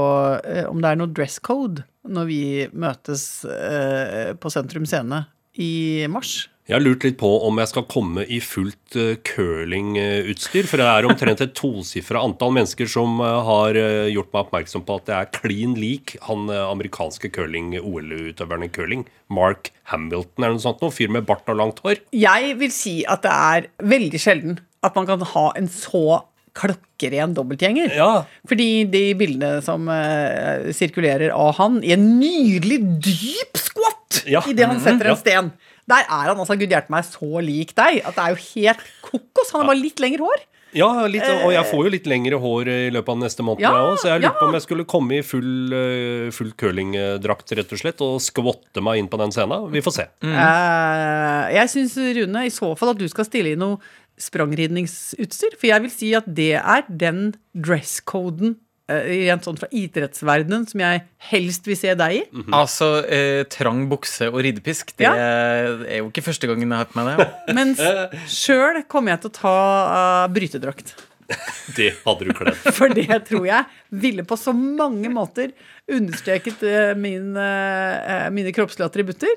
eh, 0.47 0.63
om 0.71 0.79
det 0.79 0.93
er 0.93 1.01
noe 1.01 1.11
dress 1.11 1.41
code 1.43 1.83
når 2.07 2.29
vi 2.31 2.43
møtes 2.71 3.27
eh, 3.51 4.31
på 4.39 4.55
Sentrum 4.55 4.87
Scene 4.87 5.25
i 5.59 6.07
mars. 6.07 6.45
Jeg 6.67 6.75
har 6.75 6.83
lurt 6.83 7.05
litt 7.07 7.15
på 7.21 7.29
om 7.47 7.61
jeg 7.63 7.71
skal 7.71 7.85
komme 7.87 8.25
i 8.27 8.41
fullt 8.43 8.97
uh, 8.99 9.13
curlingutstyr. 9.23 10.67
For 10.67 10.83
det 10.83 10.87
er 10.91 11.07
omtrent 11.07 11.43
et 11.45 11.53
tosifra 11.55 12.25
antall 12.27 12.57
mennesker 12.57 12.91
som 12.91 13.21
uh, 13.23 13.39
har 13.47 13.79
uh, 13.79 14.09
gjort 14.11 14.33
meg 14.35 14.41
oppmerksom 14.49 14.83
på 14.89 14.97
at 14.99 15.07
det 15.07 15.15
er 15.15 15.31
klin 15.37 15.77
lik 15.79 16.17
han 16.27 16.51
amerikanske 16.51 17.31
curling-OL-utøveren 17.37 18.67
i 18.67 18.71
curling. 18.75 19.05
Mark 19.31 19.71
Hamilton 19.93 20.43
eller 20.43 20.57
noe 20.59 20.65
sånt. 20.67 20.83
Noe 20.83 20.95
fyr 20.95 21.13
med 21.15 21.29
bart 21.29 21.47
og 21.55 21.61
langt 21.63 21.83
hår. 21.87 22.03
Jeg 22.15 22.57
vil 22.59 22.75
si 22.75 22.97
at 23.07 23.23
det 23.27 23.37
er 23.37 23.71
veldig 23.95 24.23
sjelden 24.27 24.59
at 24.87 24.99
man 24.99 25.07
kan 25.09 25.23
ha 25.37 25.47
en 25.59 25.71
så 25.71 26.25
klokkeren 26.57 27.35
dobbeltgjenger. 27.37 27.93
Ja. 27.97 28.11
Fordi 28.49 28.69
de 28.91 29.03
bildene 29.19 29.61
som 29.65 29.87
eh, 29.93 30.71
sirkulerer 30.77 31.35
av 31.37 31.55
han 31.61 31.79
i 31.85 31.93
en 31.97 32.07
nydelig 32.21 32.79
dyp 33.05 33.61
squat 33.61 34.23
Ja. 34.31 34.41
idet 34.49 34.71
han 34.71 34.81
setter 34.81 35.11
Ja. 35.11 35.13
en 35.17 35.21
sten. 35.21 35.51
Der 35.87 36.03
er 36.03 36.31
han 36.33 36.43
altså 36.43 36.57
gud 36.59 36.73
hjelpe 36.73 36.93
meg 36.93 37.07
så 37.07 37.43
lik 37.45 37.73
deg 37.79 38.03
at 38.03 38.17
det 38.17 38.25
er 38.25 38.35
jo 38.35 38.43
helt 38.57 38.85
kokos. 39.07 39.53
Han 39.55 39.63
har 39.63 39.71
bare 39.71 39.83
litt 39.83 40.03
lengre 40.03 40.27
hår. 40.27 40.47
Ja, 40.77 40.89
litt, 41.09 41.25
og 41.25 41.53
jeg 41.55 41.65
får 41.71 41.87
jo 41.87 41.91
litt 41.95 42.09
lengre 42.11 42.39
hår 42.43 42.69
i 42.69 42.81
løpet 42.93 43.13
av 43.15 43.21
neste 43.23 43.45
måned, 43.47 43.63
Ja, 43.65 43.71
også, 43.87 44.03
så 44.03 44.09
jeg 44.11 44.25
lurte 44.25 44.29
ja. 44.29 44.41
på 44.41 44.49
om 44.51 44.57
jeg 44.59 44.65
skulle 44.67 44.85
komme 44.91 45.15
i 45.17 45.23
full, 45.25 45.53
eh, 45.73 46.27
full 46.37 46.51
curlingdrakt, 46.59 47.55
rett 47.57 47.73
og 47.73 47.81
slett, 47.81 48.03
og 48.05 48.19
skvotte 48.21 48.83
meg 48.85 49.01
inn 49.01 49.09
på 49.09 49.21
den 49.23 49.33
scenen. 49.33 49.71
Vi 49.73 49.81
får 49.85 49.95
se. 49.97 50.09
Eh, 50.27 51.55
jeg 51.57 51.73
syns, 51.73 51.97
Rune, 52.19 52.45
i 52.45 52.53
så 52.53 52.75
fall 52.77 52.93
at 52.93 53.01
du 53.01 53.07
skal 53.09 53.29
stille 53.29 53.55
i 53.55 53.61
noe 53.61 53.79
sprangridningsutstyr. 54.21 55.57
For 55.57 55.71
jeg 55.71 55.87
vil 55.87 55.93
si 55.93 56.13
at 56.19 56.29
det 56.29 56.55
er 56.59 56.85
den 56.89 57.31
dresscoden 57.55 58.57
rent 58.89 59.43
sånn 59.47 59.59
fra 59.59 59.69
idrettsverdenen 59.75 60.67
som 60.71 60.81
jeg 60.85 61.03
helst 61.33 61.67
vil 61.67 61.77
se 61.79 61.95
deg 61.99 62.21
i. 62.21 62.23
Altså, 62.55 62.91
eh, 63.11 63.43
trang 63.51 63.89
bukse 63.91 64.29
og 64.31 64.39
ridepisk, 64.47 64.95
det 64.97 65.09
Ja. 65.09 65.15
er 65.17 65.99
jo 65.99 66.09
ikke 66.11 66.23
første 66.23 66.47
gangen 66.47 66.71
jeg 66.71 66.79
har 66.79 66.87
på 66.93 67.03
meg 67.03 67.19
det. 67.19 67.29
Mens 67.59 67.83
sjøl 68.31 68.85
kommer 68.87 69.17
jeg 69.17 69.25
til 69.27 69.31
å 69.31 69.37
ta 69.41 69.57
uh, 69.91 70.33
brytedrakt. 70.33 70.95
Det 71.77 71.89
hadde 72.05 72.29
du 72.29 72.31
kledd. 72.39 72.55
For 72.77 72.87
det 72.95 73.09
tror 73.27 73.47
jeg 73.49 73.65
ville 73.91 74.23
på 74.23 74.37
så 74.39 74.53
mange 74.55 75.11
måter 75.11 75.51
understreket 75.91 76.63
eh, 76.67 76.93
min, 76.99 77.33
eh, 77.37 78.29
mine 78.31 78.53
kroppslige 78.55 78.87
attributter. 78.87 79.35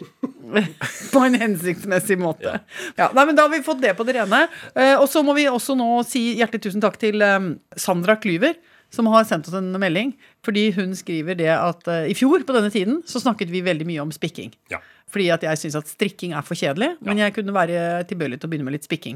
på 1.12 1.20
en 1.26 1.36
hensiktsmessig 1.38 2.18
måte. 2.22 2.60
Ja. 2.98 3.10
nei, 3.14 3.26
men 3.26 3.36
Da 3.38 3.48
har 3.48 3.50
vi 3.54 3.64
fått 3.66 3.82
det 3.82 3.96
på 3.98 4.06
det 4.06 4.16
rene. 4.20 4.44
Eh, 4.76 4.96
og 5.02 5.08
så 5.10 5.24
må 5.26 5.34
vi 5.38 5.48
også 5.50 5.76
nå 5.78 5.90
si 6.06 6.36
hjertelig 6.40 6.62
tusen 6.70 6.82
takk 6.86 6.98
til 7.02 7.22
eh, 7.26 7.40
Sandra 7.78 8.16
Klyver. 8.22 8.54
Som 8.94 9.10
har 9.14 9.26
sendt 9.30 9.48
oss 9.50 9.58
en 9.60 9.72
melding. 9.82 10.16
Fordi 10.46 10.70
hun 10.78 10.96
skriver 10.98 11.38
det 11.38 11.52
at 11.54 11.86
uh, 11.92 12.06
i 12.10 12.16
fjor 12.18 12.42
på 12.48 12.56
denne 12.56 12.72
tiden 12.74 13.02
så 13.10 13.22
snakket 13.22 13.52
vi 13.54 13.62
veldig 13.66 13.86
mye 13.90 14.02
om 14.02 14.14
spikking. 14.16 14.54
Ja. 14.74 14.80
Fordi 15.10 15.26
at 15.34 15.42
jeg 15.42 15.58
syns 15.58 15.76
at 15.80 15.88
strikking 15.90 16.36
er 16.38 16.44
for 16.46 16.54
kjedelig. 16.58 16.92
Men 17.02 17.18
jeg 17.18 17.34
kunne 17.34 17.54
være 17.56 18.04
tilbøyelig 18.10 18.38
til 18.40 18.46
å 18.46 18.52
begynne 18.52 18.68
med 18.68 18.76
litt 18.78 18.86
spikking. 18.86 19.16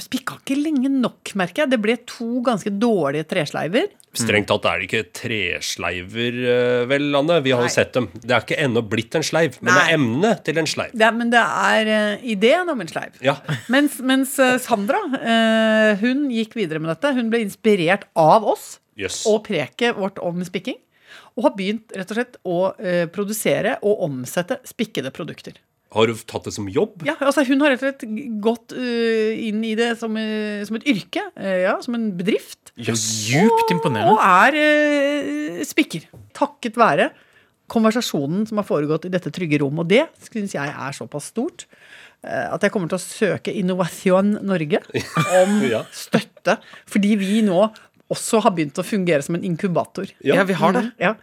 Spikka 0.00 0.38
ikke 0.40 0.56
lenge 0.56 0.88
nok, 0.88 1.34
merker 1.36 1.64
jeg. 1.66 1.72
Det 1.74 1.78
ble 1.84 1.96
to 2.08 2.40
ganske 2.46 2.72
dårlige 2.80 3.26
tresleiver. 3.28 3.90
Strengt 4.16 4.48
tatt 4.48 4.64
er 4.70 4.80
det 4.80 4.86
ikke 4.88 5.02
tresleiver, 5.60 6.38
eh, 6.54 6.86
vel, 6.88 7.10
Anne. 7.18 7.36
Vi 7.44 7.52
har 7.52 7.60
jo 7.66 7.68
sett 7.68 7.92
dem. 7.92 8.08
Det 8.16 8.32
er 8.32 8.40
ikke 8.46 8.58
ennå 8.64 8.80
blitt 8.88 9.12
en 9.18 9.26
sleiv, 9.26 9.58
men 9.60 9.74
det 9.74 9.82
er 9.82 9.94
emnet 9.98 10.40
til 10.46 10.62
en 10.62 10.70
sleiv. 10.72 10.96
Det, 10.96 11.04
er- 11.04 11.18
men 11.18 11.28
det 11.34 11.42
er 11.44 11.90
uh, 11.92 12.24
ideen 12.24 12.72
om 12.72 12.80
en 12.80 12.88
sleiv. 12.88 13.20
Ja. 13.20 13.36
Mens, 13.76 14.00
mens 14.00 14.38
uh, 14.40 14.56
Sandra 14.62 15.02
hun 16.00 16.26
gikk 16.32 16.56
videre 16.56 16.80
med 16.80 16.94
dette. 16.94 17.12
Hun 17.16 17.28
ble 17.32 17.44
inspirert 17.44 18.08
av 18.16 18.44
oss 18.48 18.78
Jøss. 18.96 19.22
og 19.28 19.42
preket 19.46 19.96
vårt 19.98 20.18
om 20.24 20.42
spikking. 20.46 20.78
Og 21.36 21.46
har 21.46 21.54
begynt 21.56 21.92
rett 21.96 22.10
og 22.10 22.16
slett 22.18 22.36
å 22.48 22.58
eh, 22.80 23.04
produsere 23.12 23.76
og 23.84 24.02
omsette 24.08 24.58
spikkede 24.66 25.12
produkter. 25.14 25.56
Har 25.94 26.10
du 26.10 26.16
tatt 26.28 26.48
det 26.48 26.52
som 26.52 26.66
jobb? 26.68 27.04
Ja, 27.06 27.14
altså 27.22 27.44
Hun 27.46 27.60
har 27.62 27.70
rett 27.72 27.84
og 27.84 27.92
slett 27.92 28.40
gått 28.42 28.72
uh, 28.74 29.32
inn 29.38 29.62
i 29.64 29.74
det 29.78 29.92
som, 30.00 30.16
uh, 30.18 30.64
som 30.66 30.76
et 30.76 30.88
yrke. 30.90 31.22
Uh, 31.38 31.60
ja, 31.62 31.76
Som 31.80 31.94
en 31.96 32.08
bedrift. 32.18 32.72
Djupt 32.76 33.70
imponerende. 33.72 34.10
Og 34.10 34.18
er 34.20 34.58
eh, 34.58 35.60
spikker. 35.64 36.08
Takket 36.36 36.76
være 36.76 37.12
konversasjonen 37.72 38.44
som 38.50 38.58
har 38.60 38.66
foregått 38.68 39.06
i 39.08 39.12
dette 39.14 39.30
trygge 39.34 39.62
rom. 39.62 39.78
Og 39.82 39.88
det 39.88 40.04
syns 40.26 40.56
jeg 40.58 40.74
er 40.74 40.96
såpass 40.98 41.30
stort 41.32 41.68
at 42.26 42.64
jeg 42.64 42.72
kommer 42.74 42.90
til 42.90 42.98
å 42.98 43.02
søke 43.04 43.52
Innovasjon 43.54 44.32
Norge 44.42 44.80
om 45.40 45.60
Ja. 45.62 45.84
støtte. 45.94 46.56
Fordi 46.90 47.12
vi 47.20 47.42
nå 47.46 47.60
også 48.12 48.40
har 48.44 48.52
begynt 48.56 48.78
å 48.78 48.84
fungere 48.86 49.22
som 49.22 49.34
en 49.38 49.44
inkubator. 49.44 50.10
Ja, 50.24 50.44
vi 50.44 50.52
har 50.54 50.72
det. 50.72 50.84
Mhm, 50.90 50.92
Ja. 51.02 51.14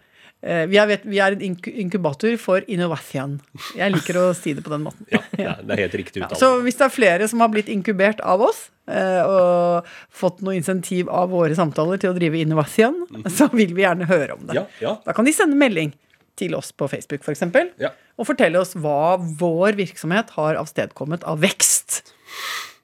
Eh, 0.44 0.66
Vi 0.68 0.76
er, 0.76 0.98
vi 1.08 1.18
er 1.24 1.32
en 1.32 1.40
inkubator 1.40 2.36
for 2.36 2.60
innovasjon. 2.68 3.38
Jeg 3.78 3.92
liker 3.94 4.14
å 4.20 4.34
si 4.36 4.52
det 4.52 4.60
på 4.62 4.68
den 4.74 4.82
måten. 4.84 5.06
Ja, 5.10 5.20
ja, 5.38 5.54
det 5.64 5.72
er 5.72 5.80
helt 5.86 5.94
riktig 5.94 6.20
Ja, 6.20 6.26
uttale. 6.26 6.38
så 6.38 6.60
hvis 6.60 6.76
det 6.76 6.84
er 6.84 6.92
flere 6.92 7.28
som 7.28 7.40
har 7.40 7.48
blitt 7.48 7.70
inkubert 7.72 8.20
av 8.20 8.42
oss, 8.44 8.66
eh, 8.86 9.22
og 9.24 9.86
fått 10.12 10.42
noe 10.44 10.52
insentiv 10.58 11.08
av 11.08 11.30
våre 11.32 11.56
samtaler 11.56 11.96
til 12.02 12.12
å 12.12 12.18
drive 12.18 12.42
innovasjon, 12.44 13.06
så 13.32 13.48
vil 13.56 13.72
vi 13.72 13.86
gjerne 13.86 14.04
høre 14.10 14.36
om 14.36 14.44
det. 14.46 14.54
Ja, 14.60 14.66
ja. 14.84 14.94
Da 15.06 15.12
kan 15.16 15.24
de 15.24 15.32
sende 15.32 15.56
melding 15.56 15.94
til 16.36 16.52
oss 16.58 16.72
på 16.76 16.90
Facebook, 16.92 17.22
f.eks., 17.24 17.40
Ja. 17.80 17.94
og 18.18 18.26
fortelle 18.26 18.60
oss 18.60 18.74
hva 18.74 19.16
vår 19.16 19.72
virksomhet 19.80 20.28
har 20.36 20.56
avstedkommet 20.60 21.24
av 21.24 21.40
vekst. 21.40 22.02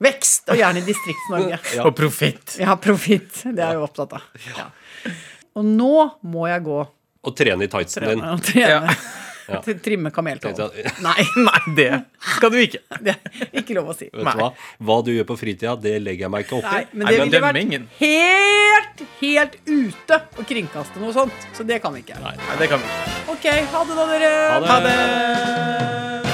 Vekst, 0.00 0.48
og 0.48 0.56
gjerne 0.60 0.80
i 0.80 0.86
Distrikts-Norge. 0.88 1.58
Ja. 1.76 1.86
Og 1.86 1.94
profitt. 1.98 2.56
Ja, 2.60 2.76
profitt. 2.80 3.42
Det 3.44 3.64
er 3.64 3.76
vi 3.76 3.84
opptatt 3.84 4.14
av. 4.16 4.28
Ja. 4.56 4.68
Og 5.58 5.66
nå 5.66 5.90
må 6.30 6.46
jeg 6.48 6.62
gå 6.64 6.78
Og 7.26 7.34
trene 7.36 7.66
i 7.66 7.68
tightsen 7.72 8.06
din. 8.08 8.22
og 8.24 8.40
trene. 8.46 8.94
Ja. 9.50 9.58
Trimme 9.84 10.12
kameltål. 10.14 10.54
Nei, 11.02 11.24
Nei, 11.42 11.60
det 11.78 11.88
skal 12.36 12.52
du 12.54 12.58
ikke. 12.62 12.78
det 13.02 13.16
er 13.18 13.48
ikke 13.58 13.74
lov 13.80 13.90
å 13.90 13.96
si. 13.98 14.06
Vet 14.14 14.22
du 14.22 14.38
hva? 14.44 14.52
Hva 14.78 14.98
du 15.02 15.10
gjør 15.10 15.26
på 15.32 15.36
fritida, 15.40 15.74
det 15.74 15.96
legger 16.04 16.28
jeg 16.28 16.32
meg 16.36 16.46
ikke 16.46 16.60
opp 16.60 16.68
Nei, 16.70 16.80
i. 16.84 16.88
men 16.94 17.10
det 17.10 17.18
ville 17.24 17.42
vært 17.42 17.98
helt, 17.98 19.04
helt 19.18 19.58
ute 19.66 20.20
å 20.38 20.46
kringkaste 20.54 21.02
noe 21.02 21.16
sånt. 21.18 21.48
Så 21.58 21.66
det 21.66 21.80
kan 21.82 21.98
vi 21.98 22.04
ikke. 22.06 22.20
Nei, 22.22 22.36
det 22.62 22.70
kan 22.70 22.78
vi 22.80 22.88
ikke. 22.94 23.20
Ok, 23.34 23.50
ha 23.74 23.84
det 23.90 23.98
da, 24.00 24.08
dere. 24.14 24.34
Ha 24.54 24.60
det. 24.62 24.70
Ha 24.70 24.80
det! 24.86 26.29